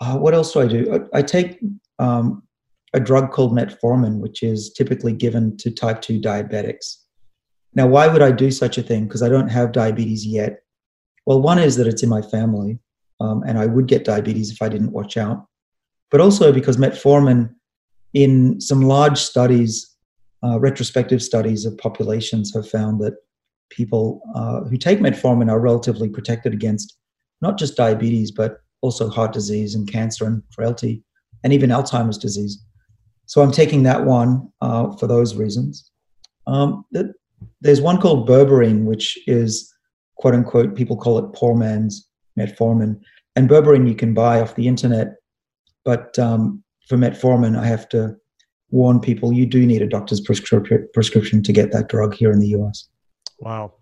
Uh, 0.00 0.16
what 0.18 0.34
else 0.34 0.52
do 0.52 0.60
I 0.60 0.66
do? 0.66 1.08
I, 1.12 1.18
I 1.18 1.22
take 1.22 1.58
um, 1.98 2.42
a 2.94 3.00
drug 3.00 3.32
called 3.32 3.52
metformin, 3.52 4.20
which 4.20 4.42
is 4.42 4.72
typically 4.72 5.12
given 5.12 5.56
to 5.58 5.70
type 5.70 6.00
2 6.00 6.20
diabetics. 6.20 6.98
Now, 7.74 7.88
why 7.88 8.06
would 8.06 8.22
I 8.22 8.30
do 8.30 8.50
such 8.52 8.78
a 8.78 8.82
thing? 8.82 9.06
Because 9.06 9.22
I 9.22 9.28
don't 9.28 9.48
have 9.48 9.72
diabetes 9.72 10.24
yet. 10.24 10.60
Well, 11.26 11.42
one 11.42 11.58
is 11.58 11.76
that 11.76 11.88
it's 11.88 12.04
in 12.04 12.08
my 12.08 12.22
family, 12.22 12.78
um, 13.20 13.42
and 13.46 13.58
I 13.58 13.66
would 13.66 13.88
get 13.88 14.04
diabetes 14.04 14.52
if 14.52 14.62
I 14.62 14.68
didn't 14.68 14.92
watch 14.92 15.16
out. 15.16 15.46
But 16.10 16.20
also 16.20 16.52
because 16.52 16.76
metformin, 16.76 17.52
in 18.12 18.60
some 18.60 18.82
large 18.82 19.18
studies, 19.18 19.96
uh, 20.44 20.60
retrospective 20.60 21.20
studies 21.20 21.64
of 21.64 21.76
populations, 21.78 22.54
have 22.54 22.68
found 22.68 23.00
that 23.00 23.14
people 23.70 24.22
uh, 24.36 24.60
who 24.60 24.76
take 24.76 25.00
metformin 25.00 25.50
are 25.50 25.58
relatively 25.58 26.08
protected 26.08 26.52
against 26.52 26.96
not 27.40 27.58
just 27.58 27.76
diabetes, 27.76 28.30
but 28.30 28.60
also 28.82 29.08
heart 29.08 29.32
disease 29.32 29.74
and 29.74 29.90
cancer 29.90 30.26
and 30.26 30.42
frailty, 30.54 31.02
and 31.42 31.52
even 31.52 31.70
Alzheimer's 31.70 32.18
disease. 32.18 32.64
So 33.26 33.42
I'm 33.42 33.52
taking 33.52 33.82
that 33.84 34.04
one 34.04 34.50
uh, 34.60 34.92
for 34.96 35.06
those 35.06 35.34
reasons. 35.34 35.90
Um, 36.46 36.84
there's 37.60 37.80
one 37.80 38.00
called 38.00 38.28
berberine, 38.28 38.84
which 38.84 39.18
is 39.26 39.72
quote 40.16 40.34
unquote, 40.34 40.74
people 40.74 40.96
call 40.96 41.18
it 41.18 41.32
poor 41.32 41.54
man's 41.56 42.08
metformin. 42.38 43.00
And 43.36 43.48
berberine 43.48 43.88
you 43.88 43.94
can 43.94 44.14
buy 44.14 44.40
off 44.40 44.54
the 44.54 44.68
internet. 44.68 45.16
But 45.84 46.18
um, 46.18 46.62
for 46.88 46.96
metformin, 46.96 47.58
I 47.58 47.66
have 47.66 47.88
to 47.90 48.16
warn 48.70 49.00
people 49.00 49.32
you 49.32 49.46
do 49.46 49.66
need 49.66 49.82
a 49.82 49.86
doctor's 49.86 50.20
prescri- 50.20 50.92
prescription 50.92 51.42
to 51.42 51.52
get 51.52 51.72
that 51.72 51.88
drug 51.88 52.14
here 52.14 52.32
in 52.32 52.40
the 52.40 52.48
US. 52.48 52.88
Wow. 53.38 53.74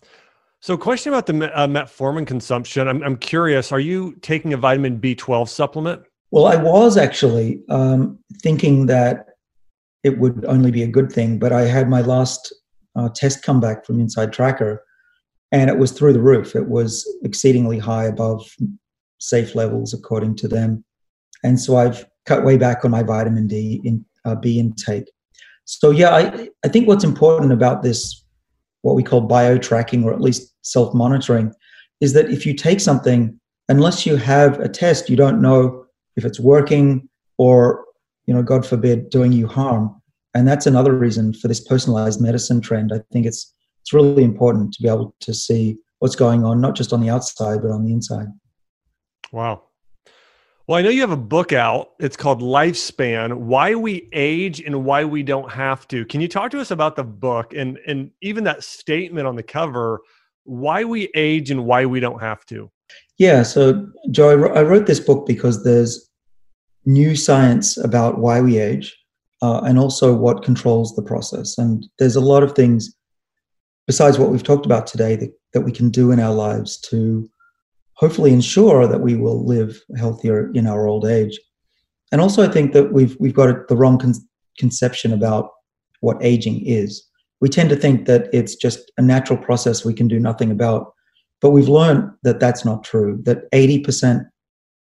So, 0.61 0.76
question 0.76 1.12
about 1.12 1.26
the 1.26 1.59
uh, 1.59 1.66
metformin 1.66 2.26
consumption. 2.26 2.87
I'm, 2.87 3.02
I'm 3.02 3.16
curious. 3.16 3.72
Are 3.72 3.81
you 3.81 4.14
taking 4.22 4.52
a 4.52 4.57
vitamin 4.57 5.00
B12 5.00 5.48
supplement? 5.48 6.02
Well, 6.31 6.46
I 6.46 6.57
was 6.57 6.96
actually 6.96 7.62
um, 7.68 8.18
thinking 8.42 8.87
that 8.87 9.26
it 10.05 10.19
would 10.19 10.45
only 10.47 10.71
be 10.71 10.83
a 10.83 10.88
good 10.88 11.12
thing. 11.12 11.38
But 11.38 11.53
I 11.53 11.62
had 11.62 11.88
my 11.88 12.01
last 12.01 12.55
uh, 12.97 13.09
test 13.15 13.43
come 13.43 13.61
back 13.61 13.85
from 13.87 14.01
Inside 14.01 14.33
Tracker, 14.33 14.83
and 15.51 15.71
it 15.71 15.79
was 15.79 15.93
through 15.93 16.12
the 16.12 16.23
roof. 16.23 16.55
It 16.57 16.69
was 16.69 17.07
exceedingly 17.23 17.79
high 17.79 18.05
above 18.05 18.45
safe 19.19 19.55
levels 19.55 19.95
according 19.95 20.37
to 20.37 20.49
them. 20.49 20.85
And 21.45 21.61
so 21.61 21.77
I've 21.77 22.05
cut 22.27 22.45
way 22.45 22.57
back 22.57 22.85
on 22.85 22.91
my 22.91 23.03
vitamin 23.03 23.47
D 23.47 23.81
in 23.85 24.05
uh, 24.25 24.35
B 24.35 24.59
intake. 24.59 25.11
So 25.65 25.91
yeah, 25.91 26.11
I, 26.11 26.49
I 26.65 26.69
think 26.69 26.88
what's 26.88 27.05
important 27.05 27.53
about 27.53 27.83
this, 27.83 28.25
what 28.83 28.97
we 28.97 29.03
call 29.03 29.23
bio 29.23 29.59
tracking 29.59 30.05
or 30.05 30.12
at 30.12 30.21
least 30.21 30.55
self 30.62 30.93
monitoring, 30.95 31.53
is 32.01 32.12
that 32.15 32.31
if 32.31 32.45
you 32.45 32.55
take 32.55 32.81
something, 32.81 33.38
unless 33.69 34.05
you 34.05 34.17
have 34.17 34.59
a 34.59 34.69
test, 34.69 35.09
you 35.09 35.17
don't 35.17 35.41
know 35.41 35.85
if 36.17 36.25
it's 36.25 36.41
working 36.41 37.09
or 37.38 37.85
you 38.27 38.35
know, 38.35 38.43
God 38.43 38.67
forbid, 38.67 39.11
doing 39.11 39.33
you 39.33 39.47
harm. 39.47 40.01
And 40.35 40.49
that's 40.49 40.67
another 40.67 40.95
reason 40.95 41.35
for 41.35 41.49
this 41.49 41.61
personalized 41.61 42.21
medicine 42.21 42.61
trend. 42.61 42.93
I 42.93 43.01
think 43.13 43.27
it's 43.27 43.55
it's 43.83 43.93
really 43.93 44.23
important 44.23 44.73
to 44.75 44.83
be 44.83 44.89
able 44.89 45.15
to 45.21 45.35
see 45.35 45.77
what's 45.99 46.15
going 46.15 46.45
on, 46.45 46.61
not 46.61 46.77
just 46.77 46.93
on 46.93 47.01
the 47.01 47.11
outside, 47.11 47.63
but 47.63 47.71
on 47.71 47.85
the 47.85 47.93
inside. 47.93 48.27
Wow. 49.33 49.65
Well, 50.69 50.79
I 50.79 50.83
know 50.83 50.91
you 50.91 51.01
have 51.01 51.11
a 51.11 51.17
book 51.17 51.53
out. 51.53 51.91
It's 51.99 52.17
called 52.17 52.41
Lifespan 52.41 53.35
Why 53.35 53.75
We 53.75 54.09
Age 54.13 54.61
and 54.61 54.85
Why 54.85 55.05
We 55.05 55.25
Don't 55.25 55.51
Have 55.51 55.89
to. 55.89 56.05
Can 56.05 56.21
you 56.21 56.29
talk 56.29 56.53
to 56.53 56.61
us 56.61 56.71
about 56.71 56.95
the 56.95 57.03
book 57.03 57.53
and, 57.53 57.79
and 57.87 58.13
even 58.21 58.45
that 58.45 58.63
statement 58.63 59.27
on 59.27 59.35
the 59.35 59.43
cover, 59.43 60.01
why 60.45 60.85
we 60.85 61.11
age 61.17 61.51
and 61.51 61.65
why 61.65 61.85
we 61.85 61.99
don't 61.99 62.21
have 62.21 62.47
to? 62.47 62.71
Yeah. 63.19 63.43
So, 63.43 63.89
Joe, 64.13 64.31
I 64.55 64.63
wrote 64.63 64.87
this 64.87 65.01
book 65.01 65.27
because 65.27 65.65
there's 65.65 66.09
new 66.85 67.14
science 67.16 67.77
about 67.77 68.18
why 68.18 68.40
we 68.40 68.59
age 68.59 68.97
uh, 69.40 69.61
and 69.61 69.79
also 69.79 70.14
what 70.14 70.42
controls 70.42 70.95
the 70.95 71.03
process. 71.03 71.59
And 71.59 71.87
there's 71.99 72.16
a 72.16 72.21
lot 72.21 72.42
of 72.42 72.53
things 72.53 72.95
besides 73.87 74.18
what 74.18 74.31
we've 74.31 74.42
talked 74.42 74.66
about 74.66 74.87
today 74.87 75.16
that, 75.16 75.31
that 75.53 75.62
we 75.62 75.73
can 75.73 75.90
do 75.90 76.12
in 76.12 76.21
our 76.21 76.35
lives 76.35 76.81
to 76.81 77.29
hopefully 77.95 78.33
ensure 78.33 78.87
that 78.87 79.01
we 79.01 79.14
will 79.16 79.47
live 79.47 79.81
healthier 79.97 80.51
in 80.55 80.66
our 80.66 80.87
old 80.87 81.05
age. 81.05 81.38
And 82.11 82.21
also, 82.21 82.42
I 82.42 82.53
think 82.53 82.73
that 82.73 82.92
we've 82.92 83.16
we've 83.21 83.35
got 83.35 83.68
the 83.68 83.77
wrong 83.77 83.99
con- 83.99 84.14
conception 84.59 85.12
about 85.12 85.51
what 86.01 86.23
aging 86.23 86.66
is. 86.66 87.03
We 87.40 87.49
tend 87.49 87.71
to 87.71 87.77
think 87.77 88.07
that 88.07 88.29
it's 88.33 88.55
just 88.55 88.92
a 88.99 89.03
natural 89.03 89.38
process 89.38 89.85
we 89.85 89.95
can 89.95 90.09
do 90.09 90.21
nothing 90.21 90.51
about, 90.51 90.92
but 91.40 91.51
we've 91.51 91.68
learned 91.68 92.11
that 92.23 92.38
that's 92.38 92.64
not 92.64 92.85
true. 92.85 93.21
That 93.25 93.45
eighty 93.53 93.81
percent 93.81 94.25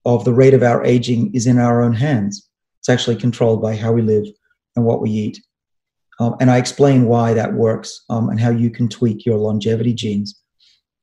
of 0.05 0.25
the 0.25 0.35
rate 0.35 0.55
of 0.55 0.63
our 0.63 0.85
aging 0.85 1.35
is 1.35 1.47
in 1.47 1.59
our 1.59 1.83
own 1.83 1.93
hands. 1.93 2.49
It's 2.81 2.89
actually 2.89 3.17
controlled 3.17 3.63
by 3.63 3.77
how 3.77 3.93
we 3.93 4.03
live 4.03 4.27
and 4.77 4.85
what 4.85 5.01
we 5.01 5.11
eat. 5.11 5.43
Um, 6.21 6.37
and 6.41 6.51
I 6.51 6.59
explain 6.59 7.07
why 7.07 7.35
that 7.35 7.55
works 7.55 8.05
um, 8.11 8.29
and 8.29 8.39
how 8.39 8.51
you 8.51 8.71
can 8.71 8.89
tweak 8.89 9.25
your 9.25 9.39
longevity 9.39 9.95
genes. 9.95 10.41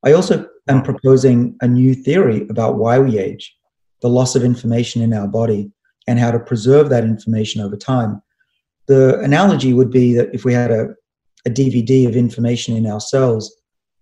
I 0.04 0.12
also 0.12 0.46
am 0.68 0.82
proposing 0.82 1.56
a 1.60 1.68
new 1.68 1.94
theory 1.94 2.46
about 2.48 2.76
why 2.76 2.98
we 2.98 3.18
age, 3.18 3.54
the 4.00 4.08
loss 4.08 4.34
of 4.34 4.44
information 4.44 5.02
in 5.02 5.12
our 5.12 5.28
body, 5.28 5.70
and 6.06 6.18
how 6.18 6.30
to 6.30 6.38
preserve 6.38 6.88
that 6.90 7.04
information 7.04 7.60
over 7.60 7.76
time. 7.76 8.22
The 8.86 9.18
analogy 9.20 9.72
would 9.72 9.90
be 9.90 10.14
that 10.14 10.34
if 10.34 10.44
we 10.44 10.52
had 10.52 10.70
a, 10.70 10.94
a 11.46 11.50
DVD 11.50 12.08
of 12.08 12.16
information 12.16 12.76
in 12.76 12.86
our 12.86 13.00
cells, 13.00 13.54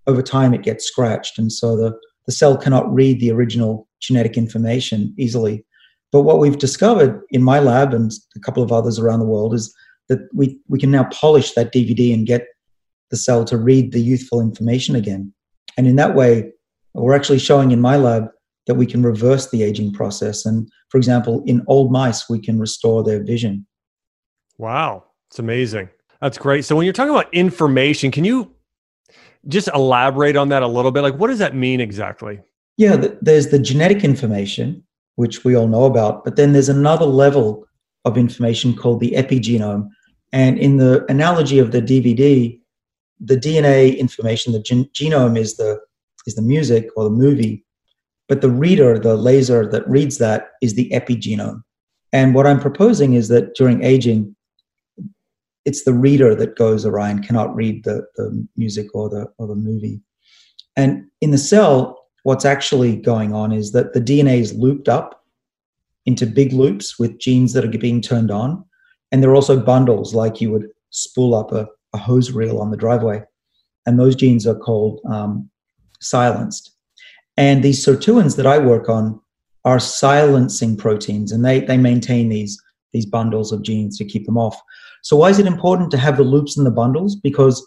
over 0.06 0.22
time 0.22 0.54
it 0.54 0.62
gets 0.62 0.86
scratched. 0.86 1.38
And 1.38 1.52
so 1.52 1.76
the, 1.76 1.98
the 2.26 2.32
cell 2.32 2.56
cannot 2.56 2.92
read 2.92 3.20
the 3.20 3.30
original 3.30 3.88
genetic 4.00 4.36
information 4.36 5.14
easily. 5.18 5.64
But 6.12 6.22
what 6.22 6.38
we've 6.38 6.58
discovered 6.58 7.22
in 7.30 7.42
my 7.42 7.60
lab 7.60 7.94
and 7.94 8.10
a 8.36 8.40
couple 8.40 8.62
of 8.62 8.72
others 8.72 8.98
around 8.98 9.20
the 9.20 9.26
world 9.26 9.54
is 9.54 9.74
that 10.08 10.20
we, 10.34 10.58
we 10.68 10.78
can 10.78 10.90
now 10.90 11.04
polish 11.12 11.52
that 11.52 11.72
DVD 11.72 12.12
and 12.12 12.26
get 12.26 12.46
the 13.10 13.16
cell 13.16 13.44
to 13.44 13.56
read 13.56 13.92
the 13.92 14.00
youthful 14.00 14.40
information 14.40 14.96
again. 14.96 15.32
And 15.76 15.86
in 15.86 15.96
that 15.96 16.14
way, 16.14 16.50
we're 16.94 17.14
actually 17.14 17.38
showing 17.38 17.70
in 17.70 17.80
my 17.80 17.96
lab 17.96 18.28
that 18.66 18.74
we 18.74 18.86
can 18.86 19.02
reverse 19.02 19.50
the 19.50 19.62
aging 19.62 19.92
process. 19.92 20.44
And 20.44 20.68
for 20.88 20.98
example, 20.98 21.42
in 21.46 21.64
old 21.68 21.92
mice, 21.92 22.28
we 22.28 22.40
can 22.40 22.58
restore 22.58 23.04
their 23.04 23.22
vision. 23.22 23.66
Wow, 24.58 25.04
it's 25.28 25.38
amazing. 25.38 25.88
That's 26.20 26.38
great. 26.38 26.64
So 26.64 26.76
when 26.76 26.84
you're 26.84 26.92
talking 26.92 27.14
about 27.14 27.32
information, 27.32 28.10
can 28.10 28.24
you 28.24 28.54
just 29.48 29.68
elaborate 29.74 30.36
on 30.36 30.50
that 30.50 30.62
a 30.62 30.66
little 30.66 30.90
bit? 30.90 31.02
Like, 31.02 31.14
what 31.14 31.28
does 31.28 31.38
that 31.38 31.54
mean 31.54 31.80
exactly? 31.80 32.40
Yeah, 32.80 33.08
there's 33.20 33.48
the 33.48 33.58
genetic 33.58 34.04
information, 34.04 34.82
which 35.16 35.44
we 35.44 35.54
all 35.54 35.68
know 35.68 35.84
about, 35.84 36.24
but 36.24 36.36
then 36.36 36.54
there's 36.54 36.70
another 36.70 37.04
level 37.04 37.66
of 38.06 38.16
information 38.16 38.74
called 38.74 39.00
the 39.00 39.10
epigenome. 39.10 39.90
And 40.32 40.58
in 40.58 40.78
the 40.78 41.04
analogy 41.10 41.58
of 41.58 41.72
the 41.72 41.82
DVD, 41.82 42.58
the 43.20 43.36
DNA 43.36 43.98
information, 43.98 44.54
the 44.54 44.62
gen- 44.62 44.88
genome 44.94 45.38
is 45.38 45.58
the 45.58 45.78
is 46.26 46.36
the 46.36 46.40
music 46.42 46.88
or 46.96 47.04
the 47.04 47.10
movie, 47.10 47.66
but 48.30 48.40
the 48.40 48.48
reader, 48.48 48.98
the 48.98 49.14
laser 49.14 49.66
that 49.66 49.86
reads 49.86 50.16
that, 50.16 50.52
is 50.62 50.72
the 50.74 50.88
epigenome. 50.88 51.62
And 52.14 52.34
what 52.34 52.46
I'm 52.46 52.60
proposing 52.60 53.12
is 53.12 53.28
that 53.28 53.54
during 53.56 53.84
aging, 53.84 54.34
it's 55.66 55.84
the 55.84 55.92
reader 55.92 56.34
that 56.34 56.56
goes 56.56 56.86
awry 56.86 57.10
and 57.10 57.22
cannot 57.26 57.54
read 57.54 57.84
the, 57.84 58.06
the 58.16 58.48
music 58.56 58.86
or 58.94 59.10
the 59.10 59.26
or 59.36 59.46
the 59.48 59.54
movie. 59.54 60.00
And 60.76 61.04
in 61.20 61.30
the 61.30 61.36
cell, 61.36 61.99
what's 62.22 62.44
actually 62.44 62.96
going 62.96 63.32
on 63.34 63.52
is 63.52 63.72
that 63.72 63.92
the 63.92 64.00
DNA 64.00 64.40
is 64.40 64.52
looped 64.52 64.88
up 64.88 65.24
into 66.06 66.26
big 66.26 66.52
loops 66.52 66.98
with 66.98 67.18
genes 67.18 67.52
that 67.52 67.64
are 67.64 67.78
being 67.78 68.00
turned 68.00 68.30
on. 68.30 68.64
And 69.12 69.22
there 69.22 69.30
are 69.30 69.34
also 69.34 69.58
bundles, 69.60 70.14
like 70.14 70.40
you 70.40 70.50
would 70.52 70.68
spool 70.90 71.34
up 71.34 71.52
a 71.52 71.68
a 71.92 71.98
hose 71.98 72.32
reel 72.32 72.60
on 72.60 72.70
the 72.70 72.76
driveway. 72.76 73.22
And 73.86 73.98
those 73.98 74.14
genes 74.14 74.46
are 74.46 74.54
called 74.54 75.00
um, 75.08 75.48
silenced. 76.00 76.72
And 77.36 77.62
these 77.62 77.84
sirtuins 77.84 78.36
that 78.36 78.46
I 78.46 78.58
work 78.58 78.88
on 78.88 79.20
are 79.64 79.80
silencing 79.80 80.76
proteins, 80.76 81.32
and 81.32 81.44
they, 81.44 81.60
they 81.60 81.76
maintain 81.76 82.28
these, 82.28 82.60
these 82.92 83.06
bundles 83.06 83.52
of 83.52 83.62
genes 83.62 83.98
to 83.98 84.04
keep 84.04 84.24
them 84.26 84.38
off. 84.38 84.60
So, 85.02 85.16
why 85.16 85.30
is 85.30 85.38
it 85.38 85.46
important 85.46 85.90
to 85.90 85.98
have 85.98 86.16
the 86.16 86.22
loops 86.22 86.56
and 86.56 86.66
the 86.66 86.70
bundles? 86.70 87.16
Because 87.16 87.66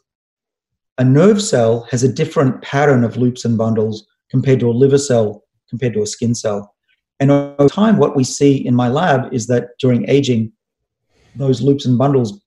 a 0.97 1.03
nerve 1.03 1.41
cell 1.41 1.87
has 1.91 2.03
a 2.03 2.11
different 2.11 2.61
pattern 2.61 3.03
of 3.03 3.17
loops 3.17 3.45
and 3.45 3.57
bundles 3.57 4.07
compared 4.33 4.59
to 4.59 4.67
a 4.67 4.79
liver 4.83 4.97
cell, 4.97 5.43
compared 5.69 5.93
to 5.93 6.01
a 6.01 6.07
skin 6.07 6.33
cell. 6.33 6.73
And 7.19 7.29
over 7.29 7.69
time, 7.69 7.97
what 7.97 8.15
we 8.15 8.23
see 8.23 8.55
in 8.65 8.73
my 8.73 8.87
lab 8.87 9.31
is 9.31 9.45
that 9.45 9.77
during 9.79 10.09
aging, 10.09 10.51
those 11.35 11.61
loops 11.61 11.85
and 11.85 11.99
bundles 11.99 12.41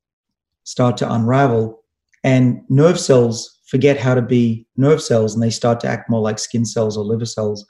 start 0.65 0.97
to 0.97 1.13
unravel 1.13 1.81
and 2.25 2.61
nerve 2.69 2.99
cells 2.99 3.61
forget 3.67 3.97
how 3.99 4.17
to 4.17 4.23
be 4.23 4.67
nerve 4.77 5.01
cells 5.01 5.33
and 5.33 5.43
they 5.43 5.51
start 5.51 5.79
to 5.81 5.87
act 5.87 6.11
more 6.11 6.21
like 6.21 6.41
skin 6.41 6.65
cells 6.65 6.97
or 6.97 7.05
liver 7.05 7.25
cells 7.25 7.65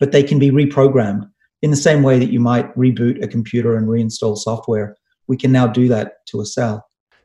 but 0.00 0.10
they 0.10 0.22
can 0.22 0.40
be 0.40 0.50
reprogrammed. 0.50 1.30
In 1.62 1.70
the 1.70 1.76
same 1.76 2.02
way 2.02 2.18
that 2.18 2.32
you 2.32 2.40
might 2.40 2.74
reboot 2.76 3.22
a 3.22 3.28
computer 3.28 3.76
and 3.76 3.86
reinstall 3.86 4.36
software 4.36 4.96
we 5.28 5.36
can 5.36 5.52
now 5.52 5.68
do 5.68 5.86
that 5.88 6.26
to 6.26 6.40
a 6.40 6.46
cell. 6.46 6.84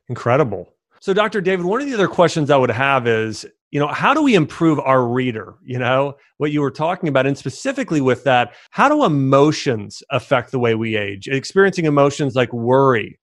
Incredible. 0.09 0.69
So 0.99 1.11
dr 1.11 1.41
david 1.41 1.65
one 1.65 1.81
of 1.81 1.87
the 1.87 1.95
other 1.95 2.07
questions 2.07 2.51
i 2.51 2.57
would 2.57 2.69
have 2.69 3.07
is 3.07 3.47
you 3.75 3.81
know 3.81 3.87
how 3.87 4.13
do 4.13 4.21
we 4.21 4.35
improve 4.35 4.79
our 4.79 5.05
reader 5.05 5.55
you 5.65 5.77
know 5.77 6.15
what 6.37 6.51
you 6.51 6.61
were 6.61 6.71
talking 6.71 7.09
about 7.09 7.25
and 7.25 7.37
specifically 7.37 7.99
with 7.99 8.23
that 8.23 8.53
how 8.71 8.87
do 8.87 9.03
emotions 9.03 10.01
affect 10.11 10.51
the 10.51 10.59
way 10.59 10.75
we 10.75 10.95
age 10.95 11.27
experiencing 11.27 11.83
emotions 11.83 12.35
like 12.35 12.53
worry 12.53 13.19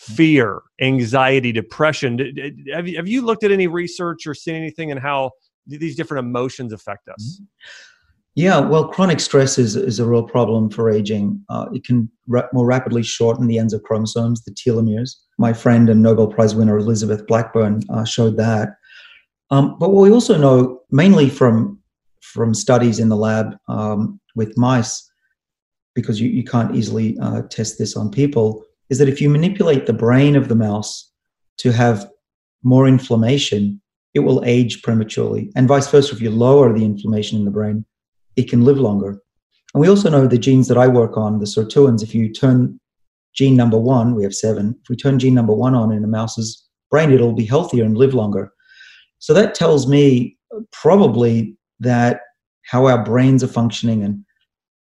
fear, 0.00 0.62
anxiety, 0.80 1.52
depression. 1.52 2.18
Have 2.72 2.88
you, 2.88 3.20
looked 3.20 3.44
at 3.44 3.52
any 3.52 3.66
research 3.66 4.26
or 4.26 4.34
seen 4.34 4.54
anything 4.54 4.88
in 4.88 4.96
how 4.96 5.32
these 5.66 5.94
different 5.94 6.26
emotions 6.26 6.72
affect 6.72 7.06
us? 7.10 7.36
Mm-hmm. 7.36 7.44
Yeah, 8.36 8.60
well, 8.60 8.88
chronic 8.88 9.20
stress 9.20 9.58
is, 9.58 9.76
is 9.76 9.98
a 9.98 10.06
real 10.06 10.22
problem 10.22 10.70
for 10.70 10.88
aging. 10.88 11.44
Uh, 11.50 11.66
it 11.74 11.84
can 11.84 12.10
ra- 12.28 12.46
more 12.54 12.64
rapidly 12.64 13.02
shorten 13.02 13.46
the 13.46 13.58
ends 13.58 13.74
of 13.74 13.82
chromosomes, 13.82 14.42
the 14.44 14.52
telomeres. 14.52 15.16
My 15.36 15.52
friend 15.52 15.90
and 15.90 16.02
Nobel 16.02 16.28
Prize 16.28 16.54
winner 16.54 16.78
Elizabeth 16.78 17.26
Blackburn 17.26 17.82
uh, 17.90 18.04
showed 18.04 18.38
that. 18.38 18.70
Um, 19.50 19.76
but 19.78 19.90
what 19.90 20.02
we 20.02 20.12
also 20.12 20.36
know, 20.36 20.80
mainly 20.90 21.28
from 21.28 21.78
from 22.22 22.54
studies 22.54 22.98
in 22.98 23.08
the 23.08 23.16
lab 23.16 23.56
um, 23.68 24.20
with 24.36 24.56
mice, 24.56 25.10
because 25.94 26.20
you, 26.20 26.28
you 26.28 26.44
can't 26.44 26.76
easily 26.76 27.18
uh, 27.20 27.42
test 27.42 27.78
this 27.78 27.96
on 27.96 28.10
people, 28.10 28.62
is 28.90 28.98
that 28.98 29.08
if 29.08 29.20
you 29.20 29.28
manipulate 29.30 29.86
the 29.86 29.92
brain 29.92 30.36
of 30.36 30.48
the 30.48 30.54
mouse 30.54 31.10
to 31.58 31.72
have 31.72 32.08
more 32.62 32.86
inflammation, 32.86 33.80
it 34.14 34.20
will 34.20 34.42
age 34.44 34.82
prematurely. 34.82 35.50
And 35.56 35.66
vice 35.66 35.90
versa, 35.90 36.14
if 36.14 36.20
you 36.20 36.30
lower 36.30 36.72
the 36.72 36.84
inflammation 36.84 37.38
in 37.38 37.44
the 37.44 37.50
brain, 37.50 37.84
it 38.36 38.48
can 38.50 38.64
live 38.64 38.78
longer. 38.78 39.20
And 39.72 39.80
we 39.80 39.88
also 39.88 40.10
know 40.10 40.26
the 40.26 40.38
genes 40.38 40.68
that 40.68 40.78
I 40.78 40.88
work 40.88 41.16
on, 41.16 41.38
the 41.38 41.46
sirtuins, 41.46 42.02
if 42.02 42.14
you 42.14 42.32
turn 42.32 42.78
gene 43.34 43.56
number 43.56 43.78
one, 43.78 44.14
we 44.14 44.24
have 44.24 44.34
seven, 44.34 44.76
if 44.82 44.88
we 44.88 44.96
turn 44.96 45.18
gene 45.18 45.34
number 45.34 45.52
one 45.52 45.74
on 45.74 45.92
in 45.92 46.04
a 46.04 46.08
mouse's 46.08 46.68
brain, 46.90 47.12
it'll 47.12 47.32
be 47.32 47.46
healthier 47.46 47.84
and 47.84 47.96
live 47.96 48.14
longer. 48.14 48.52
So 49.20 49.32
that 49.34 49.54
tells 49.54 49.86
me 49.86 50.36
probably 50.72 51.56
that 51.78 52.22
how 52.66 52.86
our 52.86 53.02
brains 53.02 53.44
are 53.44 53.48
functioning 53.48 54.02
and 54.02 54.24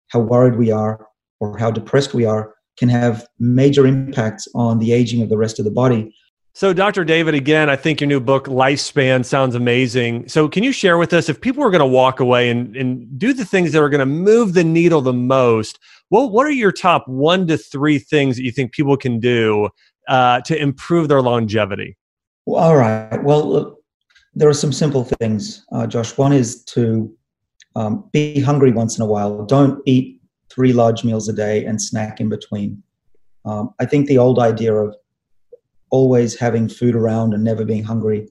how 0.10 0.19
worried 0.19 0.56
we 0.56 0.71
are 0.71 1.08
or 1.39 1.58
how 1.58 1.71
depressed 1.71 2.13
we 2.13 2.25
are 2.25 2.54
can 2.78 2.89
have 2.89 3.28
major 3.39 3.86
impacts 3.86 4.47
on 4.56 4.80
the 4.80 4.93
aging 4.93 5.21
of 5.21 5.30
the 5.30 5.38
rest 5.38 5.60
of 5.60 5.65
the 5.65 5.71
body. 5.71 6.13
So, 6.54 6.73
Dr. 6.73 7.06
David, 7.06 7.36
again, 7.36 7.69
I 7.69 7.75
think 7.75 8.02
your 8.02 8.08
new 8.08 8.19
book, 8.19 8.45
Lifespan, 8.45 9.23
sounds 9.23 9.56
amazing. 9.56 10.28
So, 10.28 10.49
can 10.49 10.63
you 10.63 10.71
share 10.71 10.97
with 10.97 11.13
us 11.13 11.30
if 11.30 11.39
people 11.39 11.63
are 11.63 11.69
going 11.69 11.80
to 11.80 11.86
walk 11.86 12.19
away 12.19 12.49
and, 12.49 12.75
and 12.75 13.19
do 13.19 13.34
the 13.34 13.45
things 13.45 13.71
that 13.71 13.82
are 13.82 13.89
going 13.89 13.99
to 13.99 14.06
move 14.06 14.54
the 14.54 14.63
needle 14.63 15.02
the 15.02 15.13
most? 15.13 15.80
Well, 16.10 16.30
what 16.30 16.47
are 16.47 16.52
your 16.52 16.71
top 16.71 17.08
one 17.08 17.47
to 17.47 17.58
three 17.58 17.99
things 17.99 18.36
that 18.36 18.43
you 18.43 18.52
think 18.52 18.71
people 18.71 18.97
can 18.97 19.19
do 19.19 19.69
uh, 20.08 20.41
to 20.41 20.60
improve 20.60 21.08
their 21.08 21.21
longevity? 21.21 21.97
Well, 22.45 22.63
all 22.63 22.75
right. 22.75 23.23
Well, 23.23 23.78
there 24.35 24.49
are 24.49 24.53
some 24.53 24.71
simple 24.71 25.03
things, 25.03 25.65
uh, 25.71 25.87
Josh. 25.87 26.17
One 26.17 26.33
is 26.33 26.63
to 26.65 27.13
um, 27.75 28.09
be 28.11 28.39
hungry 28.39 28.71
once 28.71 28.97
in 28.97 29.03
a 29.03 29.07
while. 29.07 29.45
Don't 29.45 29.81
eat 29.85 30.21
three 30.49 30.73
large 30.73 31.03
meals 31.03 31.27
a 31.29 31.33
day 31.33 31.65
and 31.65 31.81
snack 31.81 32.19
in 32.19 32.29
between. 32.29 32.81
Um, 33.45 33.73
I 33.79 33.85
think 33.85 34.07
the 34.07 34.17
old 34.17 34.39
idea 34.39 34.73
of 34.73 34.95
always 35.91 36.37
having 36.37 36.69
food 36.69 36.95
around 36.95 37.33
and 37.33 37.43
never 37.43 37.65
being 37.65 37.83
hungry 37.83 38.27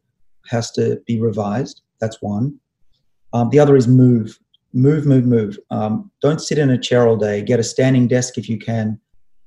has 0.49 0.71
to 0.73 1.01
be 1.07 1.21
revised. 1.21 1.83
That's 2.01 2.23
one. 2.23 2.59
Um, 3.33 3.51
the 3.51 3.59
other 3.59 3.77
is 3.77 3.89
move, 3.89 4.39
move, 4.73 5.07
move, 5.07 5.27
move. 5.27 5.59
Um, 5.71 6.11
don't 6.23 6.41
sit 6.41 6.59
in 6.59 6.71
a 6.71 6.79
chair 6.79 7.07
all 7.07 7.17
day. 7.17 7.43
Get 7.43 7.61
a 7.61 7.65
standing 7.65 8.09
desk 8.09 8.39
if 8.39 8.49
you 8.49 8.59
can. 8.59 9.01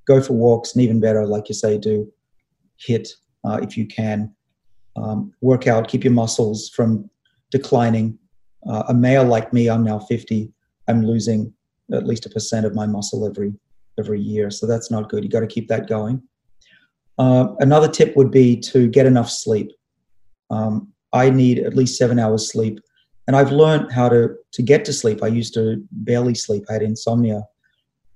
Go 0.08 0.22
for 0.22 0.34
walks, 0.34 0.74
and 0.74 0.84
even 0.84 1.00
better, 1.00 1.26
like 1.26 1.48
you 1.48 1.56
say, 1.56 1.78
do 1.78 2.12
HIIT 2.88 3.08
uh, 3.46 3.60
if 3.62 3.78
you 3.78 3.88
can. 3.88 4.34
Um, 4.96 5.34
work 5.42 5.68
out, 5.68 5.88
keep 5.88 6.04
your 6.04 6.14
muscles 6.14 6.70
from 6.70 7.10
declining. 7.50 8.18
Uh, 8.68 8.84
a 8.90 8.94
male 8.94 9.24
like 9.24 9.54
me, 9.54 9.70
I'm 9.70 9.84
now 9.84 10.00
50. 10.00 10.52
I'm 10.88 11.06
losing 11.06 11.54
at 11.94 12.06
least 12.06 12.26
a 12.26 12.30
percent 12.30 12.66
of 12.66 12.76
my 12.76 12.86
muscle 12.86 13.26
every 13.26 13.54
every 14.00 14.20
year, 14.20 14.50
so 14.50 14.66
that's 14.66 14.90
not 14.90 15.10
good. 15.10 15.24
You 15.24 15.30
got 15.30 15.42
to 15.42 15.48
keep 15.48 15.68
that 15.68 15.88
going. 15.88 16.22
Uh, 17.18 17.54
another 17.60 17.88
tip 17.88 18.16
would 18.16 18.32
be 18.32 18.58
to 18.58 18.88
get 18.88 19.06
enough 19.06 19.30
sleep. 19.30 19.72
Um, 20.50 20.92
I 21.14 21.30
need 21.30 21.60
at 21.60 21.76
least 21.76 21.98
seven 21.98 22.18
hours 22.18 22.52
sleep, 22.52 22.80
and 23.28 23.36
I've 23.36 23.52
learned 23.52 23.92
how 23.92 24.10
to 24.10 24.36
to 24.54 24.62
get 24.62 24.86
to 24.86 24.94
sleep. 24.94 25.24
I 25.24 25.28
used 25.28 25.54
to 25.56 25.84
barely 25.92 26.36
sleep. 26.36 26.64
I 26.70 26.74
had 26.74 26.82
insomnia. 26.82 27.44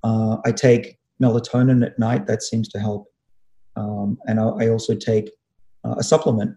Uh, 0.03 0.37
I 0.45 0.51
take 0.51 0.97
melatonin 1.21 1.85
at 1.85 1.99
night. 1.99 2.27
That 2.27 2.43
seems 2.43 2.67
to 2.69 2.79
help, 2.79 3.07
um, 3.75 4.17
and 4.27 4.39
I, 4.39 4.43
I, 4.43 4.69
also 4.69 4.95
take 4.95 5.29
uh, 5.83 5.95
a 5.97 6.03
supplement 6.03 6.55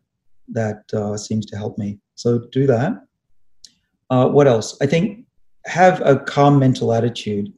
that 0.52 0.82
uh, 0.92 1.16
seems 1.16 1.46
to 1.46 1.56
help 1.56 1.78
me. 1.78 1.98
So 2.14 2.40
do 2.52 2.66
that. 2.66 2.92
Uh, 4.10 4.28
what 4.28 4.46
else? 4.46 4.76
I 4.80 4.86
think 4.86 5.26
have 5.66 6.00
a 6.00 6.18
calm 6.18 6.58
mental 6.58 6.92
attitude. 6.92 7.52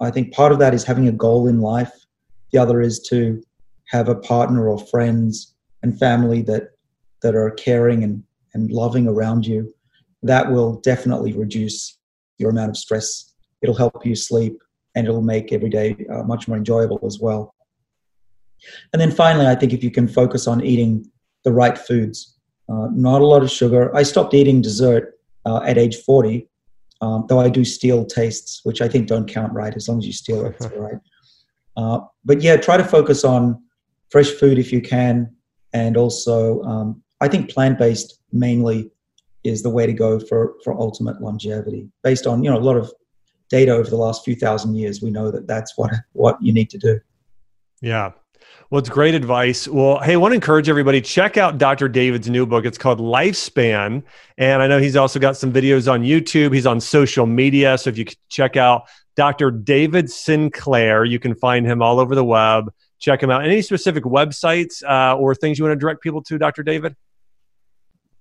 I 0.00 0.10
think 0.10 0.32
part 0.32 0.52
of 0.52 0.58
that 0.60 0.72
is 0.72 0.84
having 0.84 1.08
a 1.08 1.12
goal 1.12 1.48
in 1.48 1.60
life. 1.60 1.92
The 2.52 2.58
other 2.58 2.80
is 2.80 3.00
to 3.10 3.42
have 3.88 4.08
a 4.08 4.14
partner 4.14 4.68
or 4.68 4.78
friends 4.78 5.54
and 5.82 5.98
family 5.98 6.42
that 6.42 6.70
that 7.22 7.34
are 7.34 7.50
caring 7.50 8.02
and, 8.02 8.22
and 8.54 8.70
loving 8.70 9.06
around 9.06 9.46
you. 9.46 9.72
That 10.22 10.50
will 10.50 10.80
definitely 10.80 11.32
reduce 11.32 11.98
your 12.38 12.50
amount 12.50 12.70
of 12.70 12.76
stress. 12.76 13.34
It'll 13.60 13.74
help 13.74 14.06
you 14.06 14.14
sleep 14.14 14.58
and 14.94 15.06
it'll 15.06 15.22
make 15.22 15.52
every 15.52 15.68
day 15.68 15.96
uh, 16.10 16.22
much 16.22 16.48
more 16.48 16.56
enjoyable 16.56 17.00
as 17.04 17.18
well. 17.20 17.54
And 18.92 19.00
then 19.00 19.10
finally, 19.10 19.46
I 19.46 19.54
think 19.54 19.72
if 19.72 19.84
you 19.84 19.90
can 19.90 20.08
focus 20.08 20.46
on 20.46 20.64
eating 20.64 21.10
the 21.44 21.52
right 21.52 21.76
foods, 21.78 22.36
uh, 22.68 22.88
not 22.92 23.20
a 23.20 23.26
lot 23.26 23.42
of 23.42 23.50
sugar. 23.50 23.94
I 23.96 24.02
stopped 24.02 24.34
eating 24.34 24.60
dessert 24.60 25.18
uh, 25.44 25.62
at 25.64 25.78
age 25.78 25.96
40 25.96 26.48
um, 27.00 27.24
though 27.28 27.40
I 27.40 27.48
do 27.48 27.64
steal 27.64 28.04
tastes, 28.04 28.60
which 28.64 28.82
I 28.82 28.88
think 28.88 29.08
don't 29.08 29.28
count 29.28 29.52
right 29.52 29.74
as 29.74 29.88
long 29.88 29.98
as 29.98 30.06
you 30.06 30.12
steal 30.12 30.44
it, 30.46 30.56
it's 30.60 30.66
all 30.72 30.78
right. 30.78 30.98
Uh, 31.76 32.00
but 32.24 32.42
yeah, 32.42 32.56
try 32.56 32.76
to 32.76 32.84
focus 32.84 33.24
on 33.24 33.62
fresh 34.10 34.30
food 34.30 34.58
if 34.58 34.72
you 34.72 34.80
can, 34.80 35.34
and 35.72 35.96
also 35.96 36.62
um, 36.62 37.02
I 37.20 37.28
think 37.28 37.50
plant 37.50 37.78
based 37.78 38.20
mainly 38.32 38.90
is 39.44 39.62
the 39.62 39.70
way 39.70 39.86
to 39.86 39.92
go 39.92 40.20
for 40.20 40.56
for 40.62 40.74
ultimate 40.78 41.22
longevity. 41.22 41.88
Based 42.02 42.26
on 42.26 42.44
you 42.44 42.50
know 42.50 42.58
a 42.58 42.60
lot 42.60 42.76
of 42.76 42.92
data 43.48 43.72
over 43.72 43.88
the 43.88 43.96
last 43.96 44.24
few 44.24 44.34
thousand 44.34 44.74
years, 44.74 45.00
we 45.00 45.10
know 45.10 45.30
that 45.30 45.46
that's 45.46 45.78
what 45.78 45.92
what 46.12 46.36
you 46.42 46.52
need 46.52 46.68
to 46.70 46.78
do. 46.78 47.00
Yeah, 47.80 48.10
well, 48.70 48.78
it's 48.78 48.88
great 48.88 49.14
advice. 49.14 49.66
Well, 49.66 49.98
hey, 49.98 50.12
I 50.12 50.16
want 50.16 50.32
to 50.32 50.36
encourage 50.36 50.68
everybody 50.68 51.00
check 51.00 51.36
out 51.36 51.58
Dr. 51.58 51.88
David's 51.88 52.30
new 52.30 52.46
book. 52.46 52.64
It's 52.64 52.78
called 52.78 53.00
Lifespan, 53.00 54.02
and 54.38 54.62
I 54.62 54.66
know 54.66 54.78
he's 54.78 54.96
also 54.96 55.18
got 55.18 55.36
some 55.36 55.52
videos 55.52 55.90
on 55.90 56.02
YouTube. 56.02 56.54
He's 56.54 56.66
on 56.66 56.80
social 56.80 57.26
media, 57.26 57.76
so 57.78 57.90
if 57.90 57.98
you 57.98 58.06
check 58.28 58.56
out 58.56 58.82
Dr. 59.16 59.50
David 59.50 60.10
Sinclair, 60.10 61.04
you 61.04 61.18
can 61.18 61.34
find 61.34 61.66
him 61.66 61.82
all 61.82 61.98
over 61.98 62.14
the 62.14 62.24
web. 62.24 62.72
Check 63.00 63.22
him 63.22 63.30
out. 63.30 63.44
Any 63.44 63.62
specific 63.62 64.04
websites 64.04 64.82
uh, 64.84 65.16
or 65.16 65.34
things 65.34 65.58
you 65.58 65.64
want 65.64 65.74
to 65.74 65.80
direct 65.80 66.02
people 66.02 66.22
to, 66.24 66.38
Dr. 66.38 66.62
David? 66.62 66.94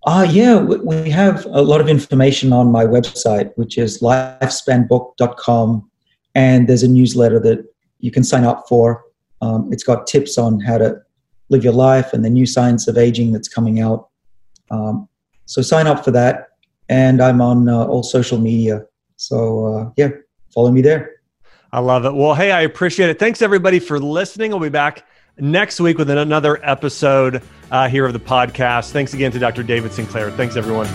Uh, 0.06 0.26
yeah, 0.30 0.60
we 0.62 1.10
have 1.10 1.46
a 1.48 1.62
lot 1.62 1.82
of 1.82 1.90
information 1.90 2.54
on 2.54 2.72
my 2.72 2.86
website, 2.86 3.52
which 3.56 3.78
is 3.78 4.00
lifespanbook.com. 4.00 5.92
And 6.36 6.70
there's 6.70 6.84
a 6.84 6.88
newsletter 6.88 7.40
that 7.42 7.66
you 8.00 8.12
can 8.12 8.24
sign 8.24 8.46
up 8.46 8.66
for. 8.70 9.04
Um, 9.42 9.72
it's 9.72 9.84
got 9.84 10.08
tips 10.08 10.38
on 10.38 10.60
how 10.60 10.78
to 10.78 11.02
live 11.50 11.64
your 11.64 11.74
life 11.74 12.14
and 12.14 12.24
the 12.24 12.30
new 12.30 12.46
science 12.46 12.88
of 12.88 12.98
aging 12.98 13.32
that's 13.32 13.48
coming 13.48 13.80
out. 13.80 14.10
Um, 14.72 15.08
so 15.46 15.62
sign 15.62 15.88
up 15.88 16.04
for 16.04 16.12
that. 16.12 16.50
And 16.90 17.22
I'm 17.22 17.42
on 17.42 17.70
uh, 17.70 17.86
all 17.86 18.04
social 18.04 18.38
media. 18.38 18.86
So 19.16 19.66
uh, 19.66 19.92
yeah, 19.96 20.10
follow 20.54 20.72
me 20.72 20.82
there. 20.82 21.22
I 21.72 21.80
love 21.80 22.06
it. 22.06 22.14
Well, 22.14 22.34
hey, 22.34 22.52
I 22.52 22.62
appreciate 22.62 23.10
it. 23.10 23.20
Thanks 23.20 23.42
everybody 23.42 23.80
for 23.80 24.00
listening. 24.00 24.52
We'll 24.52 24.60
be 24.60 24.70
back 24.70 25.08
next 25.38 25.80
week 25.80 25.98
with 25.98 26.10
another 26.10 26.60
episode 26.64 27.44
uh, 27.72 27.88
here 27.88 28.06
of 28.06 28.14
the 28.14 28.20
podcast. 28.20 28.92
Thanks 28.92 29.14
again 29.14 29.32
to 29.32 29.40
Dr. 29.40 29.64
David 29.64 29.94
Sinclair. 29.94 30.32
Thanks 30.32 30.56
everyone. 30.56 30.88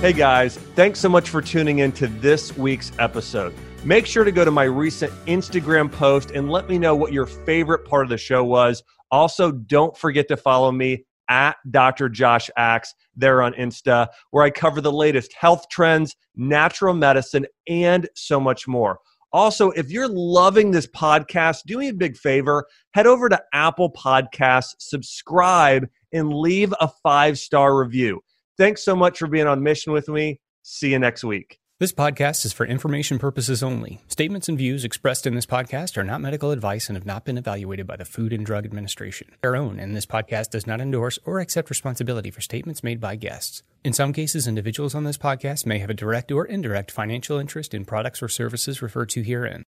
Hey 0.00 0.12
guys, 0.12 0.56
thanks 0.56 0.98
so 0.98 1.08
much 1.08 1.28
for 1.28 1.42
tuning 1.42 1.80
in 1.80 1.92
to 1.92 2.06
this 2.06 2.56
week's 2.56 2.90
episode. 2.98 3.54
Make 3.84 4.04
sure 4.04 4.24
to 4.24 4.32
go 4.32 4.44
to 4.44 4.50
my 4.50 4.64
recent 4.64 5.10
Instagram 5.24 5.90
post 5.90 6.32
and 6.32 6.50
let 6.50 6.68
me 6.68 6.78
know 6.78 6.94
what 6.94 7.14
your 7.14 7.24
favorite 7.24 7.86
part 7.86 8.04
of 8.04 8.10
the 8.10 8.18
show 8.18 8.44
was. 8.44 8.82
Also, 9.10 9.50
don't 9.50 9.96
forget 9.96 10.28
to 10.28 10.36
follow 10.36 10.70
me 10.70 11.04
at 11.30 11.56
Dr. 11.70 12.10
Josh 12.10 12.50
Axe 12.58 12.94
there 13.16 13.40
on 13.40 13.54
Insta, 13.54 14.08
where 14.32 14.44
I 14.44 14.50
cover 14.50 14.82
the 14.82 14.92
latest 14.92 15.32
health 15.32 15.66
trends, 15.70 16.14
natural 16.36 16.92
medicine, 16.92 17.46
and 17.68 18.06
so 18.14 18.38
much 18.38 18.68
more. 18.68 18.98
Also, 19.32 19.70
if 19.70 19.90
you're 19.90 20.08
loving 20.08 20.72
this 20.72 20.88
podcast, 20.88 21.62
do 21.64 21.78
me 21.78 21.88
a 21.88 21.94
big 21.94 22.16
favor 22.16 22.66
head 22.92 23.06
over 23.06 23.28
to 23.28 23.40
Apple 23.54 23.90
Podcasts, 23.92 24.74
subscribe, 24.78 25.88
and 26.12 26.34
leave 26.34 26.74
a 26.80 26.88
five 27.02 27.38
star 27.38 27.78
review. 27.78 28.20
Thanks 28.58 28.84
so 28.84 28.94
much 28.94 29.18
for 29.18 29.28
being 29.28 29.46
on 29.46 29.62
mission 29.62 29.92
with 29.92 30.08
me. 30.08 30.40
See 30.62 30.90
you 30.90 30.98
next 30.98 31.24
week. 31.24 31.59
This 31.80 31.92
podcast 31.94 32.44
is 32.44 32.52
for 32.52 32.66
information 32.66 33.18
purposes 33.18 33.62
only. 33.62 34.02
Statements 34.06 34.50
and 34.50 34.58
views 34.58 34.84
expressed 34.84 35.26
in 35.26 35.34
this 35.34 35.46
podcast 35.46 35.96
are 35.96 36.04
not 36.04 36.20
medical 36.20 36.50
advice 36.50 36.90
and 36.90 36.96
have 36.96 37.06
not 37.06 37.24
been 37.24 37.38
evaluated 37.38 37.86
by 37.86 37.96
the 37.96 38.04
Food 38.04 38.34
and 38.34 38.44
Drug 38.44 38.66
Administration. 38.66 39.32
Our 39.42 39.56
own, 39.56 39.80
and 39.80 39.96
this 39.96 40.04
podcast 40.04 40.50
does 40.50 40.66
not 40.66 40.82
endorse 40.82 41.18
or 41.24 41.40
accept 41.40 41.70
responsibility 41.70 42.30
for 42.30 42.42
statements 42.42 42.84
made 42.84 43.00
by 43.00 43.16
guests. 43.16 43.62
In 43.82 43.94
some 43.94 44.12
cases, 44.12 44.46
individuals 44.46 44.94
on 44.94 45.04
this 45.04 45.16
podcast 45.16 45.64
may 45.64 45.78
have 45.78 45.88
a 45.88 45.94
direct 45.94 46.30
or 46.30 46.44
indirect 46.44 46.90
financial 46.90 47.38
interest 47.38 47.72
in 47.72 47.86
products 47.86 48.22
or 48.22 48.28
services 48.28 48.82
referred 48.82 49.08
to 49.08 49.22
herein. 49.22 49.58